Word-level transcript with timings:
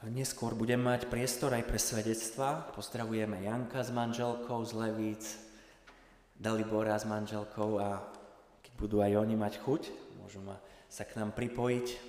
Neskôr 0.00 0.56
budem 0.56 0.80
mať 0.80 1.12
priestor 1.12 1.52
aj 1.52 1.68
pre 1.68 1.76
svedectva. 1.76 2.72
Pozdravujeme 2.72 3.44
Janka 3.44 3.84
s 3.84 3.92
manželkou 3.92 4.64
z 4.64 4.72
Levíc, 4.72 5.36
Dalibora 6.40 6.96
s 6.96 7.04
manželkou 7.04 7.76
a 7.76 8.00
keď 8.64 8.72
budú 8.80 9.04
aj 9.04 9.12
oni 9.20 9.36
mať 9.36 9.60
chuť, 9.60 9.92
môžu 10.16 10.40
ma, 10.40 10.56
sa 10.88 11.04
k 11.04 11.20
nám 11.20 11.36
pripojiť. 11.36 12.00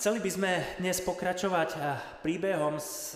Chceli 0.00 0.18
by 0.24 0.30
sme 0.32 0.52
dnes 0.80 1.04
pokračovať 1.04 1.76
príbehom 2.24 2.80
s 2.80 3.12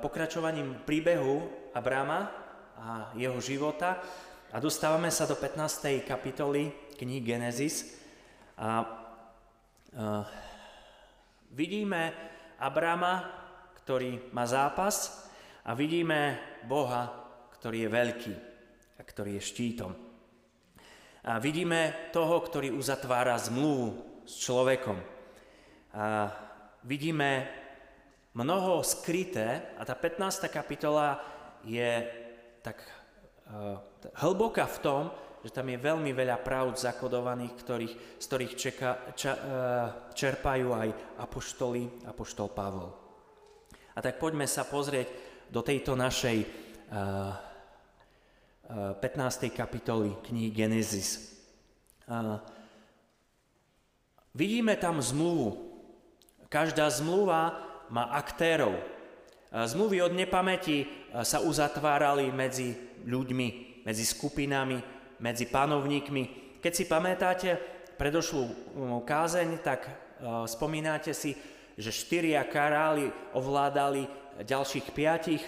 pokračovaním 0.00 0.80
príbehu 0.88 1.44
Abrama 1.76 2.32
a 2.80 3.12
jeho 3.20 3.36
života 3.44 4.00
a 4.48 4.56
dostávame 4.64 5.12
sa 5.12 5.28
do 5.28 5.36
15. 5.36 6.08
kapitoly 6.08 6.72
knihy 6.96 7.20
Genesis. 7.20 8.00
A, 8.56 8.80
a 9.92 10.24
Vidíme 11.54 12.10
Abrama, 12.58 13.30
ktorý 13.78 14.34
má 14.34 14.42
zápas 14.42 15.22
a 15.62 15.70
vidíme 15.78 16.34
Boha, 16.66 17.14
ktorý 17.54 17.86
je 17.86 17.94
veľký 17.94 18.34
a 18.98 19.02
ktorý 19.06 19.38
je 19.38 19.42
štítom. 19.54 19.92
A 21.22 21.38
vidíme 21.38 22.10
toho, 22.10 22.42
ktorý 22.42 22.74
uzatvára 22.74 23.38
zmluvu 23.38 24.02
s 24.26 24.34
človekom. 24.42 24.98
A 25.94 26.34
vidíme 26.82 27.46
mnoho 28.34 28.82
skryté 28.82 29.78
a 29.78 29.86
tá 29.86 29.94
15. 29.94 30.50
kapitola 30.50 31.22
je 31.62 32.02
tak 32.66 32.82
uh, 32.82 33.78
hlboká 34.26 34.66
v 34.66 34.78
tom, 34.82 35.02
že 35.44 35.52
tam 35.52 35.68
je 35.68 35.76
veľmi 35.76 36.16
veľa 36.16 36.40
pravd 36.40 36.80
zakodovaných, 36.80 37.52
ktorých, 37.52 37.94
z 38.16 38.24
ktorých 38.24 38.52
čeka, 38.56 38.90
ča, 39.12 39.32
e, 39.36 39.40
čerpajú 40.16 40.72
aj 40.72 40.88
apoštoli, 41.20 42.08
apoštol 42.08 42.48
Pavol. 42.48 42.88
A 43.92 44.00
tak 44.00 44.16
poďme 44.16 44.48
sa 44.48 44.64
pozrieť 44.64 45.06
do 45.52 45.62
tejto 45.62 45.94
našej 45.94 46.42
uh, 46.42 47.30
uh, 48.90 48.98
15. 48.98 49.54
kapitoly 49.54 50.18
knihy 50.26 50.50
Genesis. 50.50 51.38
Uh, 52.10 52.42
vidíme 54.34 54.74
tam 54.74 54.98
zmluvu. 54.98 55.62
Každá 56.50 56.90
zmluva 56.90 57.54
má 57.86 58.10
aktérov. 58.18 58.74
Zmluvy 59.54 60.02
od 60.02 60.10
nepamäti 60.18 60.90
sa 61.22 61.38
uzatvárali 61.38 62.26
medzi 62.34 62.74
ľuďmi, 63.06 63.82
medzi 63.86 64.02
skupinami, 64.02 64.93
medzi 65.24 65.48
panovníkmi. 65.48 66.22
Keď 66.60 66.72
si 66.76 66.84
pamätáte 66.84 67.56
predošlú 67.96 68.44
kázeň, 69.08 69.64
tak 69.64 69.88
uh, 69.88 70.44
spomínate 70.44 71.16
si, 71.16 71.32
že 71.80 71.88
štyria 71.88 72.44
karáli 72.44 73.08
ovládali 73.32 74.04
ďalších 74.44 74.92
piatich 74.92 75.40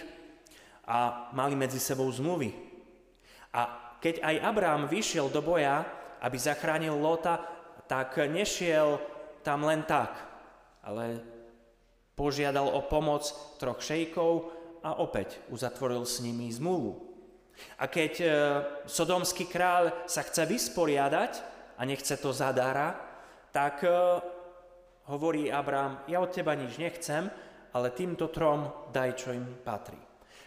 a 0.89 1.29
mali 1.37 1.53
medzi 1.53 1.77
sebou 1.77 2.09
zmluvy. 2.09 2.49
A 3.53 3.93
keď 4.01 4.25
aj 4.25 4.35
Abrám 4.41 4.81
vyšiel 4.89 5.29
do 5.29 5.45
boja, 5.45 5.85
aby 6.25 6.37
zachránil 6.41 6.97
Lota, 6.97 7.37
tak 7.85 8.17
nešiel 8.17 8.97
tam 9.45 9.63
len 9.63 9.85
tak, 9.87 10.11
ale 10.83 11.23
požiadal 12.17 12.67
o 12.67 12.81
pomoc 12.83 13.23
troch 13.61 13.79
šejkov 13.79 14.51
a 14.83 14.99
opäť 14.99 15.39
uzatvoril 15.53 16.03
s 16.03 16.19
nimi 16.19 16.51
zmluvu. 16.51 17.06
A 17.81 17.89
keď 17.89 18.13
e, 18.21 18.27
sodomský 18.85 19.49
kráľ 19.49 20.09
sa 20.09 20.21
chce 20.25 20.45
vysporiadať 20.45 21.31
a 21.77 21.81
nechce 21.85 22.17
to 22.17 22.33
zadára, 22.33 22.97
tak 23.49 23.81
e, 23.85 23.89
hovorí 25.09 25.49
Abrám, 25.49 26.05
ja 26.05 26.21
od 26.21 26.33
teba 26.33 26.53
nič 26.53 26.77
nechcem, 26.77 27.29
ale 27.73 27.93
týmto 27.93 28.29
trom 28.33 28.89
daj, 28.93 29.09
čo 29.17 29.33
im 29.33 29.45
patrí. 29.61 29.97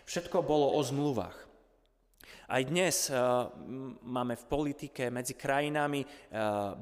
Všetko 0.06 0.42
bolo 0.42 0.75
o 0.75 0.80
zmluvách. 0.83 1.50
Aj 2.50 2.67
dnes 2.67 3.07
uh, 3.14 3.46
máme 4.02 4.35
v 4.35 4.48
politike 4.51 5.06
medzi 5.06 5.39
krajinami 5.39 6.02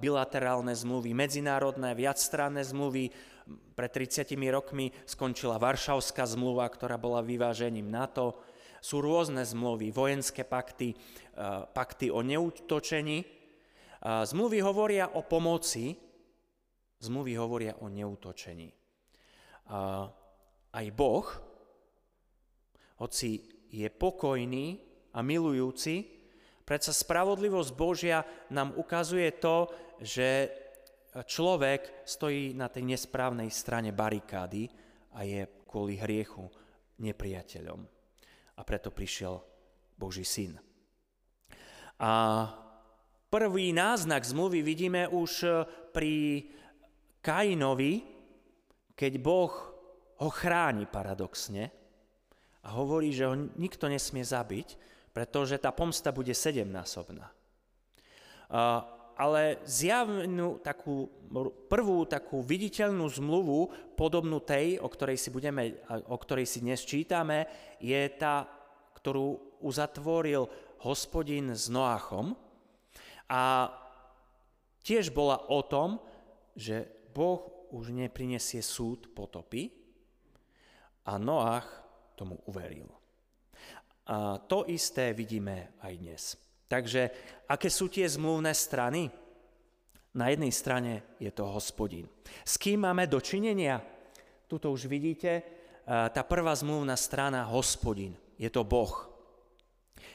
bilaterálne 0.00 0.72
zmluvy, 0.72 1.12
medzinárodné, 1.12 1.92
viacstranné 1.92 2.64
zmluvy. 2.64 3.12
Pred 3.48 3.90
30 3.92 4.32
rokmi 4.48 4.88
skončila 5.04 5.60
Varšavská 5.60 6.24
zmluva, 6.24 6.64
ktorá 6.72 6.96
bola 6.96 7.20
vyvážením 7.20 7.84
NATO. 7.84 8.47
Sú 8.78 9.02
rôzne 9.02 9.42
zmluvy, 9.42 9.90
vojenské 9.90 10.46
pakty, 10.46 10.94
e, 10.94 10.96
pakty 11.74 12.14
o 12.14 12.22
neútočení. 12.22 13.18
E, 13.22 13.26
zmluvy 14.02 14.58
hovoria 14.62 15.10
o 15.18 15.26
pomoci, 15.26 15.98
zmluvy 17.02 17.32
hovoria 17.34 17.74
o 17.82 17.90
neútočení. 17.90 18.68
E, 18.70 18.76
aj 20.70 20.86
Boh, 20.94 21.26
hoci 23.02 23.42
je 23.68 23.88
pokojný 23.90 24.78
a 25.14 25.20
milujúci, 25.26 26.06
predsa 26.62 26.94
spravodlivosť 26.94 27.70
Božia 27.74 28.22
nám 28.54 28.78
ukazuje 28.78 29.34
to, 29.42 29.66
že 29.98 30.50
človek 31.26 32.06
stojí 32.06 32.54
na 32.54 32.70
tej 32.70 32.94
nesprávnej 32.94 33.50
strane 33.50 33.90
barikády 33.90 34.70
a 35.16 35.24
je 35.26 35.48
kvôli 35.66 35.98
hriechu 35.98 36.46
nepriateľom 37.00 37.97
a 38.58 38.60
preto 38.66 38.90
prišiel 38.90 39.38
Boží 39.94 40.26
syn. 40.26 40.58
A 41.98 42.12
prvý 43.30 43.70
náznak 43.70 44.26
zmluvy 44.26 44.62
vidíme 44.66 45.06
už 45.06 45.30
e, 45.42 45.48
pri 45.94 46.14
Kainovi, 47.22 48.02
keď 48.98 49.12
Boh 49.22 49.54
ho 50.18 50.30
chráni 50.30 50.90
paradoxne 50.90 51.70
a 52.66 52.68
hovorí, 52.74 53.14
že 53.14 53.30
ho 53.30 53.34
nikto 53.34 53.86
nesmie 53.86 54.26
zabiť, 54.26 54.74
pretože 55.14 55.58
tá 55.58 55.70
pomsta 55.70 56.10
bude 56.10 56.34
sedemnásobná. 56.34 57.30
Ale 59.18 59.58
zjavnú 59.66 60.62
takú 60.62 61.10
prvú 61.68 62.08
takú 62.08 62.40
viditeľnú 62.40 63.04
zmluvu, 63.10 63.92
podobnú 63.98 64.40
tej, 64.40 64.80
o 64.80 64.88
ktorej 64.88 65.20
si, 65.20 65.28
budeme, 65.28 65.76
o 66.08 66.16
ktorej 66.16 66.48
si 66.48 66.64
dnes 66.64 66.80
čítame, 66.86 67.44
je 67.82 67.98
tá, 68.16 68.48
ktorú 68.96 69.58
uzatvoril 69.60 70.48
hospodin 70.86 71.52
s 71.52 71.68
Noachom. 71.68 72.32
A 73.28 73.68
tiež 74.80 75.12
bola 75.12 75.50
o 75.52 75.60
tom, 75.66 76.00
že 76.56 76.88
Boh 77.12 77.68
už 77.68 77.92
neprinesie 77.92 78.64
súd 78.64 79.12
potopy 79.12 79.68
a 81.04 81.20
Noach 81.20 81.68
tomu 82.16 82.40
uveril. 82.48 82.88
A 84.08 84.40
to 84.40 84.64
isté 84.64 85.12
vidíme 85.12 85.76
aj 85.84 85.92
dnes. 86.00 86.47
Takže 86.68 87.08
aké 87.48 87.72
sú 87.72 87.88
tie 87.88 88.04
zmluvné 88.04 88.52
strany? 88.52 89.08
Na 90.12 90.28
jednej 90.28 90.52
strane 90.52 91.16
je 91.16 91.32
to 91.32 91.48
hospodin. 91.48 92.04
S 92.44 92.60
kým 92.60 92.84
máme 92.84 93.08
dočinenia? 93.08 93.80
Tuto 94.48 94.72
už 94.72 94.88
vidíte, 94.88 95.30
e, 95.40 95.42
tá 95.84 96.24
prvá 96.24 96.52
zmluvná 96.56 96.96
strana 96.96 97.44
hospodin. 97.48 98.16
Je 98.40 98.48
to 98.48 98.64
Boh. 98.64 99.08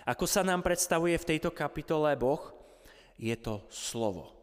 Ako 0.06 0.26
sa 0.26 0.42
nám 0.42 0.66
predstavuje 0.66 1.14
v 1.18 1.28
tejto 1.36 1.54
kapitole 1.54 2.14
Boh? 2.18 2.42
Je 3.18 3.34
to 3.38 3.66
slovo. 3.70 4.30
E, 4.30 4.34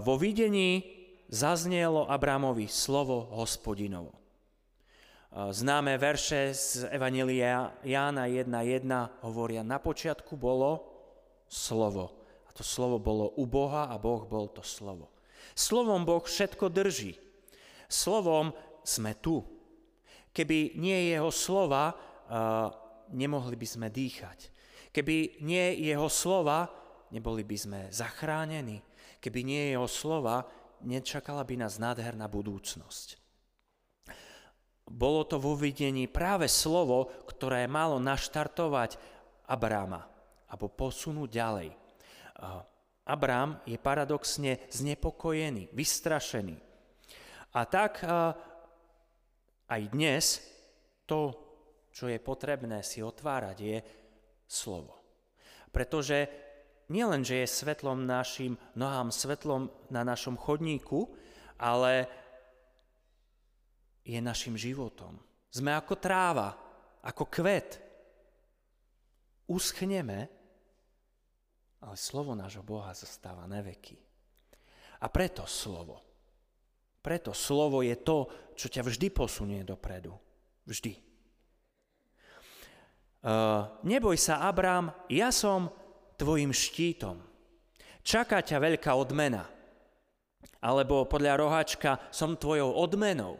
vo 0.00 0.20
videní 0.20 0.84
zaznielo 1.32 2.08
Abramovi 2.08 2.68
slovo 2.68 3.32
hospodinovo. 3.32 4.12
E, 4.12 4.20
známe 5.48 5.96
verše 5.96 6.52
z 6.52 6.92
Evanelia 6.92 7.72
Jána 7.80 8.28
1.1 8.28 9.24
hovoria, 9.24 9.64
na 9.64 9.80
počiatku 9.80 10.36
bolo 10.36 10.91
slovo. 11.52 12.24
A 12.48 12.50
to 12.56 12.64
slovo 12.64 12.96
bolo 12.96 13.36
u 13.36 13.44
Boha 13.44 13.92
a 13.92 14.00
Boh 14.00 14.24
bol 14.24 14.48
to 14.48 14.64
slovo. 14.64 15.12
Slovom 15.52 16.08
Boh 16.08 16.24
všetko 16.24 16.72
drží. 16.72 17.20
Slovom 17.92 18.56
sme 18.80 19.12
tu. 19.20 19.44
Keby 20.32 20.80
nie 20.80 21.12
jeho 21.12 21.28
slova, 21.28 21.92
nemohli 23.12 23.52
by 23.60 23.68
sme 23.68 23.92
dýchať. 23.92 24.48
Keby 24.88 25.44
nie 25.44 25.76
jeho 25.84 26.08
slova, 26.08 26.72
neboli 27.12 27.44
by 27.44 27.56
sme 27.60 27.80
zachránení. 27.92 28.80
Keby 29.20 29.44
nie 29.44 29.76
jeho 29.76 29.84
slova, 29.84 30.48
nečakala 30.80 31.44
by 31.44 31.60
nás 31.60 31.76
nádherná 31.76 32.32
budúcnosť. 32.32 33.20
Bolo 34.88 35.24
to 35.24 35.36
vo 35.36 35.56
videní 35.56 36.08
práve 36.08 36.48
slovo, 36.48 37.12
ktoré 37.28 37.68
malo 37.68 38.00
naštartovať 38.00 38.96
Abráma 39.48 40.11
alebo 40.52 40.68
posunúť 40.68 41.30
ďalej. 41.32 41.68
Abrám 43.08 43.64
je 43.64 43.80
paradoxne 43.80 44.62
znepokojený, 44.68 45.72
vystrašený. 45.72 46.56
A 47.56 47.60
tak 47.64 48.04
aj 49.66 49.82
dnes 49.88 50.44
to, 51.08 51.32
čo 51.88 52.08
je 52.12 52.20
potrebné 52.20 52.84
si 52.84 53.00
otvárať, 53.00 53.56
je 53.56 53.78
slovo. 54.44 55.00
Pretože 55.72 56.28
nielen, 56.92 57.24
že 57.24 57.44
je 57.44 57.48
svetlom 57.48 58.04
našim 58.04 58.60
nohám, 58.76 59.08
svetlom 59.08 59.72
na 59.88 60.04
našom 60.04 60.36
chodníku, 60.36 61.08
ale 61.56 62.04
je 64.04 64.20
našim 64.20 64.56
životom. 64.56 65.16
Sme 65.48 65.72
ako 65.72 65.94
tráva, 65.96 66.52
ako 67.04 67.24
kvet. 67.28 67.70
Uschneme, 69.48 70.41
ale 71.82 71.98
slovo 71.98 72.38
nášho 72.38 72.62
Boha 72.62 72.94
zostáva 72.94 73.42
na 73.50 73.58
veky. 73.58 73.98
A 75.02 75.10
preto 75.10 75.42
slovo. 75.50 75.98
Preto 77.02 77.34
slovo 77.34 77.82
je 77.82 77.98
to, 77.98 78.30
čo 78.54 78.70
ťa 78.70 78.86
vždy 78.86 79.10
posunie 79.10 79.66
dopredu. 79.66 80.14
Vždy. 80.62 80.94
Uh, 83.22 83.66
neboj 83.82 84.14
sa, 84.14 84.46
Abrám, 84.46 84.94
ja 85.10 85.34
som 85.34 85.74
tvojim 86.14 86.54
štítom. 86.54 87.18
Čaká 88.06 88.42
ťa 88.42 88.62
veľká 88.62 88.94
odmena. 88.94 89.46
Alebo 90.62 91.10
podľa 91.10 91.42
rohačka, 91.42 91.98
som 92.14 92.38
tvojou 92.38 92.70
odmenou. 92.70 93.38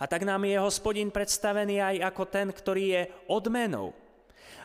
A 0.00 0.08
tak 0.08 0.24
nám 0.24 0.48
je 0.48 0.56
hospodin 0.56 1.12
predstavený 1.12 1.80
aj 1.80 1.96
ako 2.12 2.22
ten, 2.28 2.48
ktorý 2.48 2.84
je 2.92 3.02
odmenou. 3.28 3.92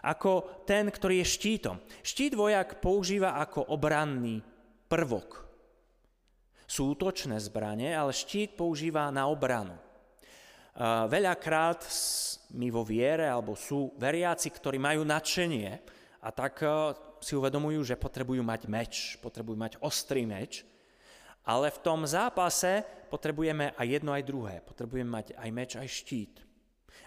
Ako 0.02 0.66
ten, 0.66 0.90
ktorý 0.90 1.22
je 1.22 1.32
štítom. 1.38 1.78
Štít 2.02 2.34
vojak 2.34 2.82
používa 2.82 3.38
ako 3.38 3.70
obranný 3.70 4.42
prvok. 4.90 5.46
Sú 6.66 6.98
útočné 6.98 7.38
zbranie, 7.38 7.94
ale 7.94 8.16
štít 8.16 8.58
používa 8.58 9.12
na 9.14 9.30
obranu. 9.30 9.78
Veľakrát 11.12 11.84
my 12.56 12.68
vo 12.72 12.82
viere, 12.88 13.28
alebo 13.28 13.60
sú 13.60 13.92
veriaci, 14.00 14.48
ktorí 14.50 14.80
majú 14.80 15.04
nadšenie 15.04 15.70
a 16.24 16.32
tak 16.32 16.64
si 17.20 17.36
uvedomujú, 17.36 17.84
že 17.84 18.00
potrebujú 18.00 18.40
mať 18.40 18.62
meč, 18.72 18.94
potrebujú 19.20 19.60
mať 19.60 19.74
ostrý 19.84 20.24
meč, 20.24 20.64
ale 21.44 21.70
v 21.70 21.82
tom 21.84 22.08
zápase 22.08 22.88
potrebujeme 23.12 23.76
aj 23.76 23.88
jedno, 24.00 24.16
aj 24.16 24.24
druhé. 24.24 24.56
Potrebujeme 24.64 25.12
mať 25.12 25.28
aj 25.36 25.50
meč, 25.52 25.72
aj 25.76 25.90
štít. 25.92 26.40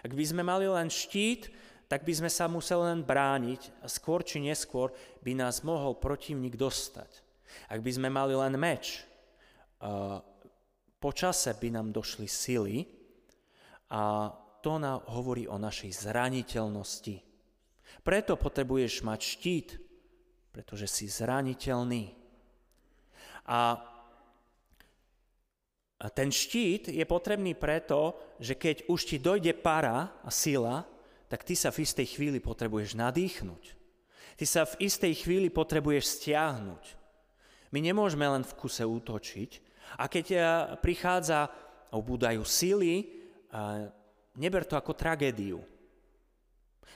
Ak 0.05 0.13
by 0.13 0.23
sme 0.23 0.45
mali 0.45 0.69
len 0.69 0.87
štít, 0.87 1.49
tak 1.85 2.01
by 2.01 2.13
sme 2.17 2.31
sa 2.33 2.49
museli 2.49 2.93
len 2.93 3.05
brániť 3.05 3.85
a 3.85 3.87
skôr 3.89 4.25
či 4.25 4.41
neskôr 4.41 4.89
by 5.21 5.37
nás 5.37 5.61
mohol 5.61 5.97
protivník 5.97 6.57
dostať. 6.57 7.21
Ak 7.69 7.79
by 7.85 7.91
sme 7.93 8.09
mali 8.09 8.33
len 8.33 8.57
meč, 8.57 9.05
po 10.97 11.11
čase 11.13 11.53
by 11.53 11.69
nám 11.69 11.93
došli 11.93 12.25
sily 12.25 12.89
a 13.93 14.33
to 14.65 14.81
nám 14.81 15.05
hovorí 15.13 15.45
o 15.45 15.61
našej 15.61 16.09
zraniteľnosti. 16.09 17.21
Preto 18.01 18.33
potrebuješ 18.33 19.05
mať 19.05 19.19
štít, 19.21 19.69
pretože 20.49 20.89
si 20.89 21.05
zraniteľný. 21.05 22.17
A 23.45 23.77
ten 26.17 26.33
štít 26.33 26.89
je 26.89 27.05
potrebný 27.05 27.53
preto, 27.53 28.17
že 28.41 28.57
keď 28.57 28.89
už 28.89 28.99
ti 29.05 29.17
dojde 29.21 29.53
para 29.53 30.17
a 30.25 30.29
sila, 30.33 30.81
tak 31.35 31.43
ty 31.43 31.51
sa 31.51 31.67
v 31.67 31.83
istej 31.83 32.15
chvíli 32.15 32.39
potrebuješ 32.39 32.95
nadýchnuť. 32.95 33.63
Ty 34.39 34.45
sa 34.47 34.63
v 34.63 34.87
istej 34.87 35.27
chvíli 35.27 35.51
potrebuješ 35.51 36.23
stiahnuť. 36.23 36.95
My 37.75 37.83
nemôžeme 37.83 38.23
len 38.23 38.47
v 38.47 38.55
kuse 38.55 38.87
útočiť. 38.87 39.51
A 39.99 40.07
keď 40.07 40.25
eh, 40.31 40.43
prichádza, 40.79 41.51
obúdajú 41.91 42.47
síly, 42.47 43.11
neber 44.35 44.63
to 44.63 44.79
ako 44.79 44.95
tragédiu. 44.95 45.59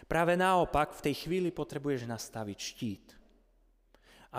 Práve 0.08 0.40
naopak, 0.40 0.96
v 0.96 1.12
tej 1.12 1.28
chvíli 1.28 1.52
potrebuješ 1.52 2.08
nastaviť 2.08 2.58
štít, 2.60 3.06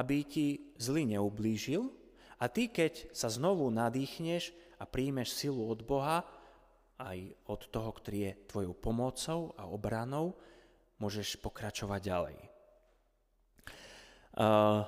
aby 0.00 0.16
ti 0.24 0.72
zly 0.80 1.12
neublížil 1.16 1.92
a 2.40 2.48
ty, 2.48 2.72
keď 2.72 3.12
sa 3.12 3.28
znovu 3.28 3.68
nadýchneš 3.68 4.56
a 4.80 4.88
príjmeš 4.88 5.36
silu 5.36 5.68
od 5.68 5.84
Boha, 5.84 6.24
aj 7.00 7.48
od 7.48 7.60
toho, 7.72 7.90
ktorý 7.96 8.18
je 8.28 8.38
tvojou 8.44 8.74
pomocou 8.76 9.56
a 9.56 9.64
obranou, 9.64 10.36
môžeš 11.00 11.40
pokračovať 11.40 12.00
ďalej. 12.04 12.36
Uh, 14.30 14.84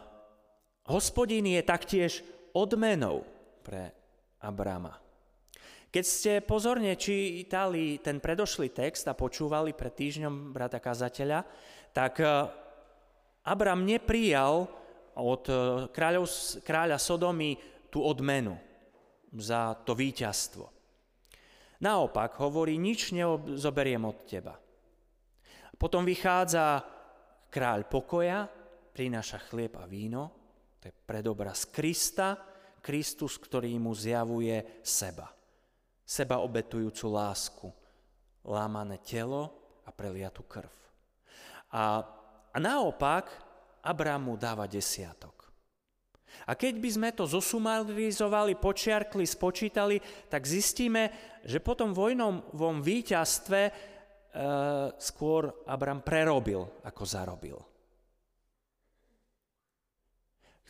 hospodín 0.92 1.48
je 1.48 1.62
taktiež 1.64 2.20
odmenou 2.52 3.24
pre 3.64 3.96
Abrama. 4.44 5.00
Keď 5.92 6.04
ste 6.04 6.32
pozorne 6.40 6.96
čítali 6.96 8.00
ten 8.00 8.16
predošlý 8.16 8.72
text 8.72 9.04
a 9.08 9.16
počúvali 9.16 9.76
pred 9.76 9.92
týždňom 9.92 10.52
brata 10.52 10.80
kazateľa, 10.80 11.44
tak 11.92 12.16
Abram 13.44 13.84
neprijal 13.84 14.70
od 15.18 15.44
e, 15.50 15.54
kráľov, 15.92 16.24
kráľa 16.64 16.96
Sodomy 16.96 17.58
tú 17.92 18.00
odmenu 18.00 18.56
za 19.36 19.76
to 19.84 19.92
víťazstvo. 19.92 20.81
Naopak 21.82 22.38
hovorí, 22.38 22.78
nič 22.78 23.10
nezoberiem 23.10 24.06
od 24.06 24.22
teba. 24.22 24.54
Potom 25.74 26.06
vychádza 26.06 26.78
kráľ 27.50 27.90
pokoja, 27.90 28.46
prináša 28.94 29.42
chlieb 29.50 29.74
a 29.74 29.84
víno, 29.90 30.30
to 30.78 30.86
je 30.86 30.94
predobraz 30.94 31.66
Krista, 31.66 32.38
Kristus, 32.78 33.38
ktorý 33.38 33.74
mu 33.82 33.94
zjavuje 33.94 34.82
seba. 34.86 35.26
Seba 36.02 36.38
obetujúcu 36.42 37.06
lásku, 37.10 37.68
lámané 38.46 39.02
telo 39.02 39.50
a 39.82 39.90
preliatú 39.90 40.46
krv. 40.46 40.70
A, 41.74 42.02
a 42.50 42.58
naopak 42.62 43.52
Abrám 43.82 44.22
mu 44.22 44.34
dáva 44.38 44.70
desiatok. 44.70 45.31
A 46.48 46.58
keď 46.58 46.74
by 46.82 46.90
sme 46.90 47.10
to 47.14 47.24
zosumarizovali, 47.28 48.58
počiarkli, 48.58 49.24
spočítali, 49.24 50.00
tak 50.26 50.42
zistíme, 50.42 51.12
že 51.46 51.62
po 51.62 51.78
tom 51.78 51.94
vojnovom 51.94 52.82
víťazstve 52.82 53.60
e, 53.66 53.72
skôr 54.98 55.66
Abram 55.68 56.02
prerobil, 56.02 56.66
ako 56.82 57.02
zarobil. 57.06 57.58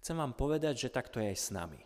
Chcem 0.03 0.19
vám 0.19 0.35
povedať, 0.35 0.89
že 0.89 0.95
takto 0.95 1.23
je 1.23 1.31
aj 1.31 1.39
s 1.39 1.49
nami. 1.55 1.81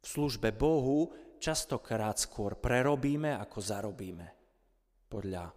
V 0.00 0.06
službe 0.06 0.54
Bohu 0.56 1.12
častokrát 1.36 2.16
skôr 2.16 2.56
prerobíme, 2.56 3.36
ako 3.36 3.58
zarobíme 3.60 4.26
podľa 5.12 5.52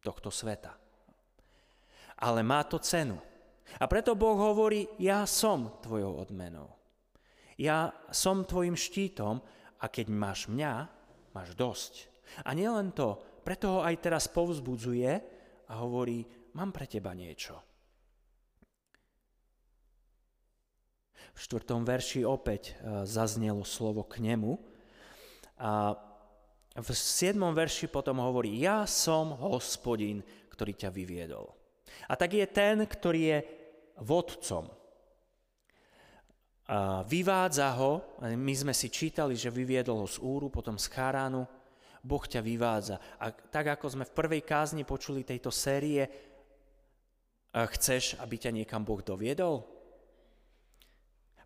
tohto 0.00 0.30
sveta 0.30 0.86
ale 2.16 2.40
má 2.40 2.64
to 2.64 2.80
cenu. 2.80 3.20
A 3.76 3.84
preto 3.90 4.14
Boh 4.14 4.38
hovorí, 4.38 4.86
ja 5.02 5.26
som 5.26 5.82
tvojou 5.82 6.22
odmenou. 6.22 6.70
Ja 7.56 7.92
som 8.12 8.44
tvojim 8.44 8.76
štítom 8.76 9.40
a 9.80 9.84
keď 9.88 10.06
máš 10.12 10.46
mňa, 10.48 10.72
máš 11.32 11.52
dosť. 11.56 11.92
A 12.44 12.52
nielen 12.52 12.92
to, 12.92 13.20
preto 13.44 13.78
ho 13.78 13.80
aj 13.84 13.96
teraz 14.02 14.24
povzbudzuje 14.28 15.12
a 15.70 15.72
hovorí, 15.80 16.24
mám 16.56 16.72
pre 16.72 16.88
teba 16.88 17.14
niečo. 17.16 17.56
V 21.36 21.38
štvrtom 21.44 21.84
verši 21.84 22.24
opäť 22.24 22.72
e, 22.72 23.04
zaznelo 23.04 23.60
slovo 23.60 24.08
k 24.08 24.24
nemu. 24.24 24.56
A 25.60 25.92
v 26.76 26.88
siedmom 26.92 27.52
verši 27.52 27.92
potom 27.92 28.24
hovorí, 28.24 28.56
ja 28.56 28.88
som 28.88 29.36
hospodin, 29.36 30.24
ktorý 30.52 30.72
ťa 30.76 30.90
vyviedol. 30.92 31.52
A 32.08 32.16
tak 32.16 32.36
je 32.36 32.46
ten, 32.48 32.84
ktorý 32.84 33.20
je 33.32 33.38
vodcom. 34.00 34.68
A 36.66 37.06
vyvádza 37.06 37.70
ho, 37.78 38.18
my 38.26 38.54
sme 38.56 38.74
si 38.74 38.90
čítali, 38.90 39.38
že 39.38 39.54
vyviedol 39.54 40.02
ho 40.02 40.08
z 40.10 40.18
Úru, 40.18 40.50
potom 40.50 40.74
z 40.74 40.90
Cháránu, 40.90 41.46
Boh 42.02 42.24
ťa 42.26 42.42
vyvádza. 42.42 42.98
A 43.22 43.30
tak 43.30 43.78
ako 43.78 43.86
sme 43.90 44.04
v 44.06 44.14
prvej 44.14 44.42
kázni 44.42 44.82
počuli 44.82 45.22
tejto 45.22 45.54
série, 45.54 46.06
chceš, 47.54 48.18
aby 48.18 48.34
ťa 48.38 48.50
niekam 48.50 48.82
Boh 48.82 48.98
doviedol? 49.02 49.62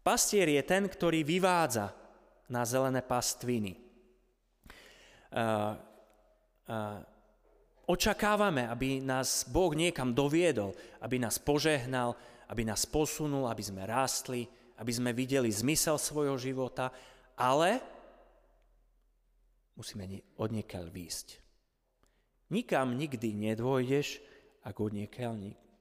Pastier 0.01 0.49
je 0.49 0.63
ten, 0.65 0.89
ktorý 0.89 1.21
vyvádza 1.21 1.93
na 2.49 2.65
zelené 2.65 3.05
pastviny. 3.05 3.77
Uh, 5.31 5.77
uh, 6.67 7.05
Očakávame, 7.91 8.71
aby 8.71 9.03
nás 9.03 9.43
Boh 9.51 9.75
niekam 9.75 10.15
doviedol, 10.15 10.79
aby 11.03 11.19
nás 11.19 11.43
požehnal, 11.43 12.15
aby 12.51 12.67
nás 12.67 12.83
posunul, 12.83 13.47
aby 13.47 13.63
sme 13.63 13.87
rástli, 13.87 14.51
aby 14.83 14.91
sme 14.91 15.15
videli 15.15 15.47
zmysel 15.47 15.95
svojho 15.97 16.35
života, 16.35 16.91
ale 17.39 17.79
musíme 19.79 20.05
od 20.37 20.51
niekiaľ 20.51 20.91
výjsť. 20.91 21.29
Nikam 22.51 22.99
nikdy 22.99 23.31
nedôjdeš, 23.31 24.19
ak 24.67 24.77
od 24.83 24.93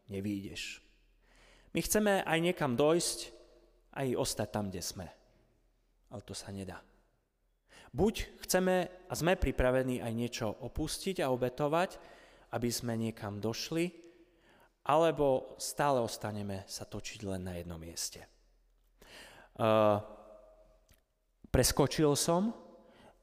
nevídeš. 0.10 0.86
My 1.74 1.80
chceme 1.82 2.22
aj 2.22 2.40
niekam 2.42 2.78
dojsť, 2.78 3.20
aj 3.98 4.08
ostať 4.18 4.50
tam, 4.54 4.70
kde 4.70 4.82
sme. 4.86 5.08
Ale 6.14 6.22
to 6.22 6.38
sa 6.38 6.54
nedá. 6.54 6.82
Buď 7.90 8.46
chceme 8.46 8.86
a 9.10 9.14
sme 9.18 9.34
pripravení 9.34 10.02
aj 10.02 10.14
niečo 10.14 10.48
opustiť 10.62 11.26
a 11.26 11.34
obetovať, 11.34 11.98
aby 12.54 12.70
sme 12.70 12.94
niekam 12.98 13.42
došli, 13.42 14.09
alebo 14.90 15.54
stále 15.62 16.02
ostaneme 16.02 16.66
sa 16.66 16.82
točiť 16.82 17.22
len 17.30 17.46
na 17.46 17.54
jednom 17.62 17.78
mieste. 17.78 18.26
Uh, 19.54 20.02
preskočil 21.54 22.18
som 22.18 22.50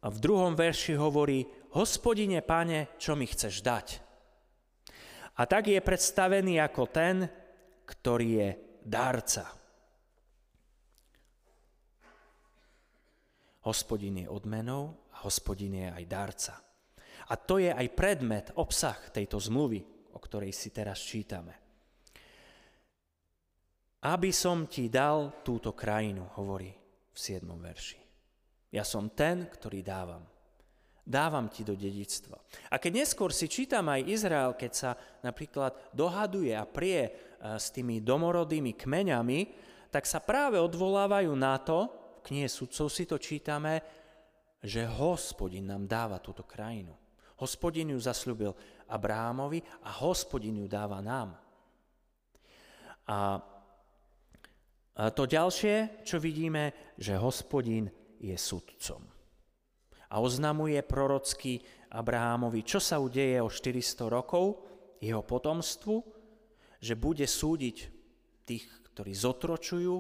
A 0.07 0.13
v 0.13 0.23
druhom 0.23 0.55
verši 0.55 0.95
hovorí, 0.95 1.43
hospodine, 1.75 2.39
pane, 2.39 2.95
čo 2.95 3.19
mi 3.19 3.27
chceš 3.27 3.59
dať? 3.59 3.87
A 5.35 5.43
tak 5.51 5.67
je 5.67 5.83
predstavený 5.83 6.63
ako 6.63 6.83
ten, 6.87 7.27
ktorý 7.83 8.29
je 8.39 8.49
dárca. 8.87 9.51
Hospodin 13.67 14.23
je 14.23 14.31
odmenou 14.31 15.11
a 15.11 15.27
hospodin 15.27 15.75
je 15.75 15.89
aj 15.91 16.05
dárca. 16.07 16.55
A 17.27 17.35
to 17.35 17.59
je 17.59 17.75
aj 17.75 17.89
predmet, 17.99 18.55
obsah 18.55 19.11
tejto 19.11 19.43
zmluvy, 19.43 19.96
o 20.17 20.19
ktorej 20.19 20.57
si 20.57 20.73
teraz 20.73 21.05
čítame. 21.05 21.53
Aby 24.09 24.33
som 24.33 24.65
ti 24.65 24.89
dal 24.89 25.45
túto 25.45 25.77
krajinu, 25.77 26.25
hovorí 26.41 26.73
v 27.13 27.19
7. 27.21 27.45
verši. 27.45 28.01
Ja 28.73 28.81
som 28.81 29.13
ten, 29.13 29.45
ktorý 29.53 29.85
dávam. 29.85 30.25
Dávam 31.07 31.47
ti 31.47 31.63
do 31.63 31.79
dedictva. 31.79 32.35
A 32.73 32.83
keď 32.83 33.07
neskôr 33.07 33.31
si 33.31 33.47
čítam 33.47 33.87
aj 33.87 34.11
Izrael, 34.11 34.59
keď 34.59 34.73
sa 34.75 34.91
napríklad 35.23 35.95
dohaduje 35.95 36.51
a 36.51 36.67
prie 36.67 37.01
e, 37.07 37.11
s 37.55 37.71
tými 37.71 38.03
domorodými 38.03 38.75
kmeňami, 38.75 39.41
tak 39.95 40.03
sa 40.03 40.19
práve 40.19 40.59
odvolávajú 40.59 41.31
na 41.39 41.63
to, 41.63 41.87
v 42.21 42.35
knihe 42.35 42.51
sudcov 42.51 42.91
si 42.91 43.07
to 43.07 43.23
čítame, 43.23 43.79
že 44.59 44.83
hospodin 44.83 45.71
nám 45.71 45.87
dáva 45.87 46.19
túto 46.19 46.43
krajinu. 46.43 46.91
Hospodin 47.39 47.95
ju 47.95 48.01
zasľúbil 48.03 48.51
Abrámovi 48.89 49.63
a 49.83 49.91
hospodin 50.03 50.59
ju 50.63 50.67
dáva 50.71 51.03
nám. 51.03 51.35
A 53.07 53.19
to 55.13 55.29
ďalšie, 55.29 56.03
čo 56.09 56.17
vidíme, 56.17 56.95
že 56.97 57.21
hospodin 57.21 57.93
je 58.17 58.33
sudcom. 58.35 59.05
A 60.09 60.15
oznamuje 60.23 60.81
prorocky 60.87 61.61
Abrahámovi, 61.93 62.65
čo 62.65 62.81
sa 62.81 62.97
udeje 62.97 63.43
o 63.43 63.53
400 63.53 64.09
rokov, 64.09 64.65
jeho 65.03 65.21
potomstvu, 65.21 66.01
že 66.81 66.95
bude 66.97 67.29
súdiť 67.29 67.77
tých, 68.49 68.65
ktorí 68.93 69.13
zotročujú, 69.13 69.95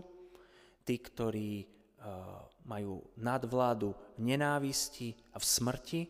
tí, 0.86 0.94
ktorí 0.96 1.50
uh, 1.60 2.46
majú 2.64 3.02
nadvládu 3.20 3.92
v 4.16 4.20
nenávisti 4.32 5.12
a 5.34 5.42
v 5.42 5.44
smrti 5.44 6.02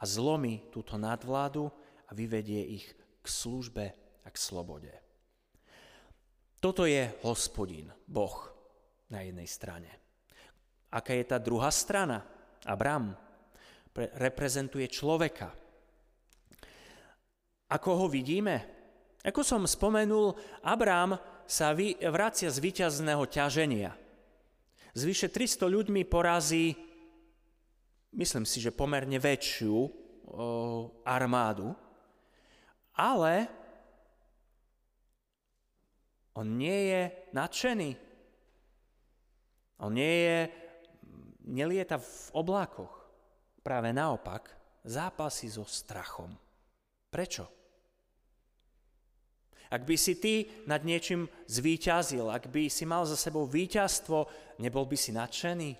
a 0.00 0.04
zlomí 0.04 0.66
túto 0.72 0.98
nadvládu 0.98 1.70
a 2.06 2.10
vyvedie 2.14 2.62
ich 2.78 2.86
k 3.22 3.26
službe 3.26 3.84
a 4.22 4.28
k 4.30 4.36
slobode. 4.38 4.92
Toto 6.62 6.86
je 6.86 7.10
hospodin, 7.26 7.90
Boh 8.06 8.34
na 9.10 9.22
jednej 9.22 9.46
strane. 9.46 9.90
Aká 10.90 11.14
je 11.14 11.26
tá 11.26 11.38
druhá 11.38 11.70
strana? 11.70 12.24
Abram 12.66 13.14
reprezentuje 13.96 14.86
človeka. 14.90 15.52
Ako 17.66 17.90
ho 18.04 18.06
vidíme? 18.06 18.62
Ako 19.26 19.42
som 19.42 19.66
spomenul, 19.66 20.38
Abrám 20.62 21.18
sa 21.46 21.74
vracia 22.10 22.50
z 22.50 22.58
víťazného 22.62 23.26
ťaženia. 23.26 23.90
Zvyše 24.94 25.28
300 25.30 25.66
ľuďmi 25.66 26.02
porazí, 26.06 26.72
myslím 28.14 28.46
si, 28.46 28.62
že 28.62 28.72
pomerne 28.72 29.18
väčšiu 29.18 29.76
o, 29.76 29.90
armádu, 31.04 31.74
ale 32.96 33.46
on 36.36 36.56
nie 36.56 36.92
je 36.92 37.02
nadšený. 37.32 37.90
On 39.80 39.92
nie 39.92 40.16
je, 40.24 40.38
nelieta 41.48 42.00
v 42.00 42.28
oblákoch. 42.32 42.92
Práve 43.60 43.92
naopak, 43.92 44.52
zápasí 44.84 45.48
so 45.48 45.64
strachom. 45.68 46.32
Prečo? 47.12 47.48
Ak 49.66 49.82
by 49.82 49.96
si 49.98 50.14
ty 50.22 50.46
nad 50.70 50.86
niečím 50.86 51.26
zvíťazil, 51.50 52.30
ak 52.30 52.48
by 52.48 52.70
si 52.70 52.86
mal 52.86 53.02
za 53.02 53.18
sebou 53.18 53.50
víťazstvo, 53.50 54.30
nebol 54.62 54.86
by 54.86 54.94
si 54.94 55.10
nadšený? 55.10 55.70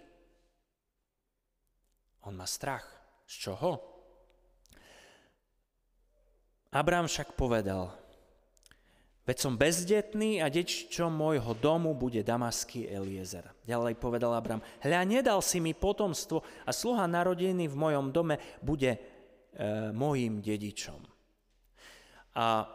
On 2.27 2.35
má 2.35 2.49
strach. 2.51 2.85
Z 3.27 3.35
čoho? 3.47 3.96
Abrám 6.77 7.09
však 7.09 7.33
povedal, 7.33 7.89
Veď 9.27 9.43
som 9.43 9.59
bezdetný 9.59 10.39
a 10.39 10.47
dečičom 10.47 11.11
môjho 11.11 11.51
domu 11.59 11.99
bude 11.99 12.23
damaský 12.23 12.87
Eliezer. 12.87 13.43
Ďalej 13.67 13.99
povedal 13.99 14.31
Abram, 14.31 14.63
hľa, 14.87 15.03
nedal 15.03 15.43
si 15.43 15.59
mi 15.59 15.75
potomstvo 15.75 16.47
a 16.63 16.71
sluha 16.71 17.11
narodený 17.11 17.67
v 17.67 17.75
mojom 17.75 18.15
dome 18.15 18.39
bude 18.63 18.95
e, 18.95 18.99
mojim 19.91 20.39
dedičom. 20.39 21.03
A 22.39 22.71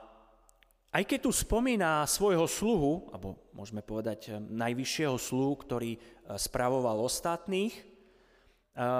aj 0.91 1.03
keď 1.07 1.19
tu 1.23 1.31
spomína 1.31 2.03
svojho 2.03 2.43
sluhu, 2.43 3.07
alebo 3.15 3.39
môžeme 3.55 3.79
povedať 3.79 4.27
e, 4.27 4.43
najvyššieho 4.43 5.15
sluhu, 5.15 5.55
ktorý 5.55 5.95
e, 5.95 5.99
spravoval 6.35 6.99
ostatných, 6.99 7.71
e, 7.79 7.83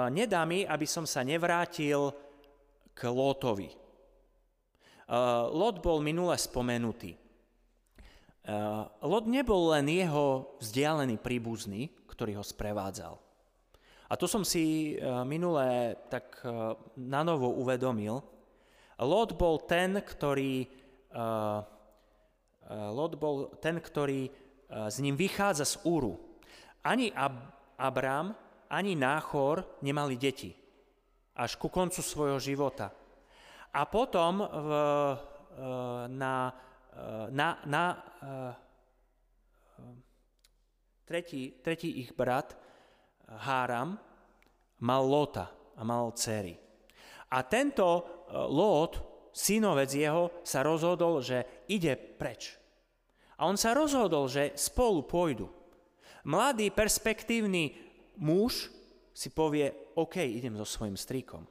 nedá 0.08 0.40
mi, 0.48 0.64
aby 0.64 0.88
som 0.88 1.04
sa 1.04 1.20
nevrátil 1.20 2.16
k 2.96 3.12
Lótovi. 3.12 3.81
Lot 5.52 5.84
bol 5.84 6.00
minule 6.00 6.32
spomenutý. 6.40 7.20
Eh, 8.42 8.82
Lot 9.06 9.30
nebol 9.30 9.70
len 9.70 9.86
jeho 9.86 10.58
vzdialený 10.58 11.22
príbuzný, 11.22 11.94
ktorý 12.10 12.42
ho 12.42 12.44
sprevádzal. 12.44 13.14
A 14.10 14.12
to 14.18 14.26
som 14.26 14.42
si 14.42 14.96
eh, 14.96 15.22
minulé 15.22 15.94
tak 16.10 16.42
eh, 16.42 16.74
na 16.98 17.22
novo 17.22 17.54
uvedomil. 17.54 18.18
Lot 19.02 19.34
bol 19.34 19.58
ten, 19.66 19.98
ktorý, 19.98 20.62
Lot 22.70 23.12
bol 23.18 23.50
ten, 23.58 23.82
ktorý 23.82 24.30
s 24.70 25.02
ním 25.02 25.18
vychádza 25.18 25.66
z 25.66 25.74
Úru. 25.82 26.38
Ani 26.86 27.10
Ab- 27.10 27.74
Abram, 27.82 28.30
ani 28.70 28.94
Náchor 28.94 29.66
nemali 29.82 30.14
deti 30.14 30.54
až 31.34 31.58
ku 31.58 31.66
koncu 31.66 31.98
svojho 31.98 32.38
života. 32.38 32.94
A 33.72 33.88
potom 33.88 34.44
v, 34.44 34.70
na 36.12 36.52
Eh, 36.92 37.26
na, 37.32 37.56
na 37.64 37.96
uh, 37.96 38.52
tretí, 41.08 41.56
tretí 41.64 42.04
ich 42.04 42.12
brat, 42.12 42.52
Háram, 43.32 43.96
mal 44.84 45.02
Lota 45.08 45.48
a 45.72 45.80
mal 45.88 46.12
dcery. 46.12 46.52
A 47.32 47.40
tento 47.48 48.04
Lot, 48.28 48.92
synovec 49.32 49.88
jeho, 49.88 50.44
sa 50.44 50.60
rozhodol, 50.60 51.24
že 51.24 51.64
ide 51.72 51.96
preč. 51.96 52.60
A 53.40 53.48
on 53.48 53.56
sa 53.56 53.72
rozhodol, 53.72 54.28
že 54.28 54.52
spolu 54.52 55.08
pôjdu. 55.08 55.48
Mladý, 56.28 56.68
perspektívny 56.68 57.72
muž 58.20 58.68
si 59.16 59.32
povie, 59.32 59.72
OK, 59.96 60.20
idem 60.20 60.60
so 60.60 60.68
svojim 60.68 61.00
strikom. 61.00 61.48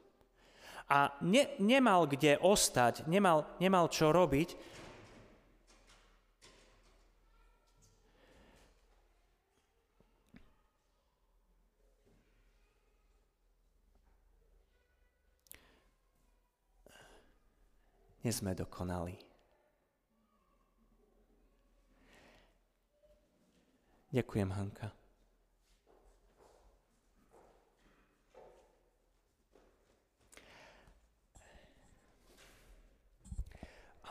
A 0.90 1.14
ne, 1.22 1.52
nemal 1.62 2.06
kde 2.06 2.38
ostať, 2.40 3.06
nemal, 3.10 3.46
nemal 3.60 3.86
čo 3.90 4.10
robiť, 4.10 4.72
Nie 18.22 18.30
sme 18.30 18.54
dokonali. 18.54 19.18
Ďakujem, 24.14 24.50
Hanka. 24.54 25.01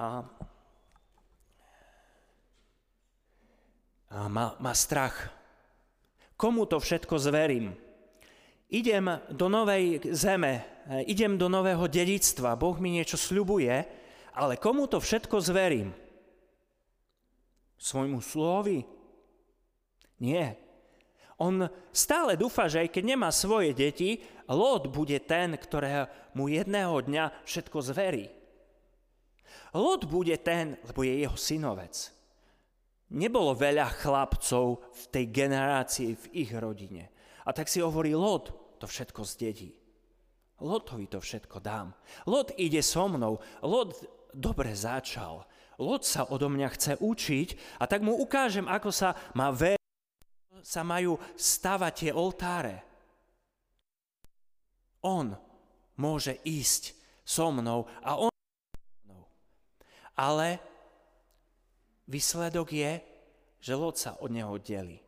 A, 0.02 0.26
a 4.10 4.26
má, 4.26 4.58
má 4.58 4.74
strach. 4.74 5.30
Komu 6.34 6.66
to 6.66 6.82
všetko 6.82 7.22
zverím? 7.22 7.78
Idem 8.74 9.22
do 9.30 9.46
novej 9.46 10.02
zeme, 10.10 10.66
idem 11.06 11.38
do 11.38 11.46
nového 11.46 11.86
dedictva, 11.86 12.58
Boh 12.58 12.74
mi 12.82 12.98
niečo 12.98 13.14
sľubuje, 13.14 13.78
ale 14.34 14.58
komu 14.58 14.90
to 14.90 14.98
všetko 14.98 15.38
zverím? 15.38 15.94
Svojmu 17.78 18.26
slovi? 18.26 18.82
Nie. 20.18 20.58
On 21.38 21.70
stále 21.94 22.34
dúfa, 22.42 22.66
že 22.66 22.90
aj 22.90 22.90
keď 22.90 23.04
nemá 23.06 23.30
svoje 23.30 23.78
deti, 23.78 24.18
Lot 24.50 24.90
bude 24.90 25.22
ten, 25.22 25.54
ktorého 25.54 26.10
mu 26.34 26.50
jedného 26.50 27.06
dňa 27.06 27.46
všetko 27.46 27.78
zverí. 27.86 28.41
Lot 29.74 30.06
bude 30.06 30.36
ten, 30.44 30.76
lebo 30.88 31.04
je 31.04 31.24
jeho 31.24 31.38
synovec. 31.38 31.96
Nebolo 33.12 33.56
veľa 33.56 33.92
chlapcov 33.92 34.88
v 34.92 35.04
tej 35.12 35.26
generácii, 35.32 36.12
v 36.16 36.26
ich 36.48 36.52
rodine. 36.56 37.12
A 37.44 37.52
tak 37.52 37.68
si 37.68 37.84
hovorí, 37.84 38.16
Lot 38.16 38.78
to 38.80 38.88
všetko 38.88 39.22
zdedí. 39.28 39.82
Lotovi 40.62 41.10
to 41.10 41.18
všetko 41.18 41.58
dám. 41.60 41.94
Lot 42.30 42.54
ide 42.56 42.86
so 42.86 43.10
mnou. 43.10 43.42
Lot 43.66 43.98
dobre 44.34 44.78
začal. 44.78 45.44
Lot 45.82 46.06
sa 46.06 46.30
odo 46.30 46.48
mňa 46.48 46.70
chce 46.78 46.94
učiť 47.02 47.82
a 47.82 47.90
tak 47.90 48.06
mu 48.06 48.14
ukážem, 48.14 48.70
ako 48.70 48.94
sa 48.94 49.18
má 49.34 49.50
ver, 49.50 49.82
sa 50.62 50.86
majú 50.86 51.18
stavať 51.34 51.94
tie 51.98 52.12
oltáre. 52.14 52.86
On 55.02 55.34
môže 55.98 56.38
ísť 56.46 56.94
so 57.26 57.50
mnou 57.50 57.90
a 58.06 58.22
on 58.22 58.31
ale 60.22 60.62
výsledok 62.06 62.70
je, 62.70 62.92
že 63.58 63.74
Lot 63.74 63.98
sa 63.98 64.22
od 64.22 64.30
neho 64.30 64.54
delí. 64.62 65.02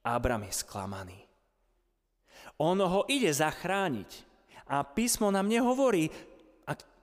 Abram 0.00 0.40
je 0.48 0.54
sklamaný. 0.56 1.20
On 2.56 2.76
ho 2.80 3.04
ide 3.12 3.28
zachrániť. 3.28 4.32
A 4.70 4.86
písmo 4.86 5.28
nám 5.28 5.50
nehovorí, 5.50 6.08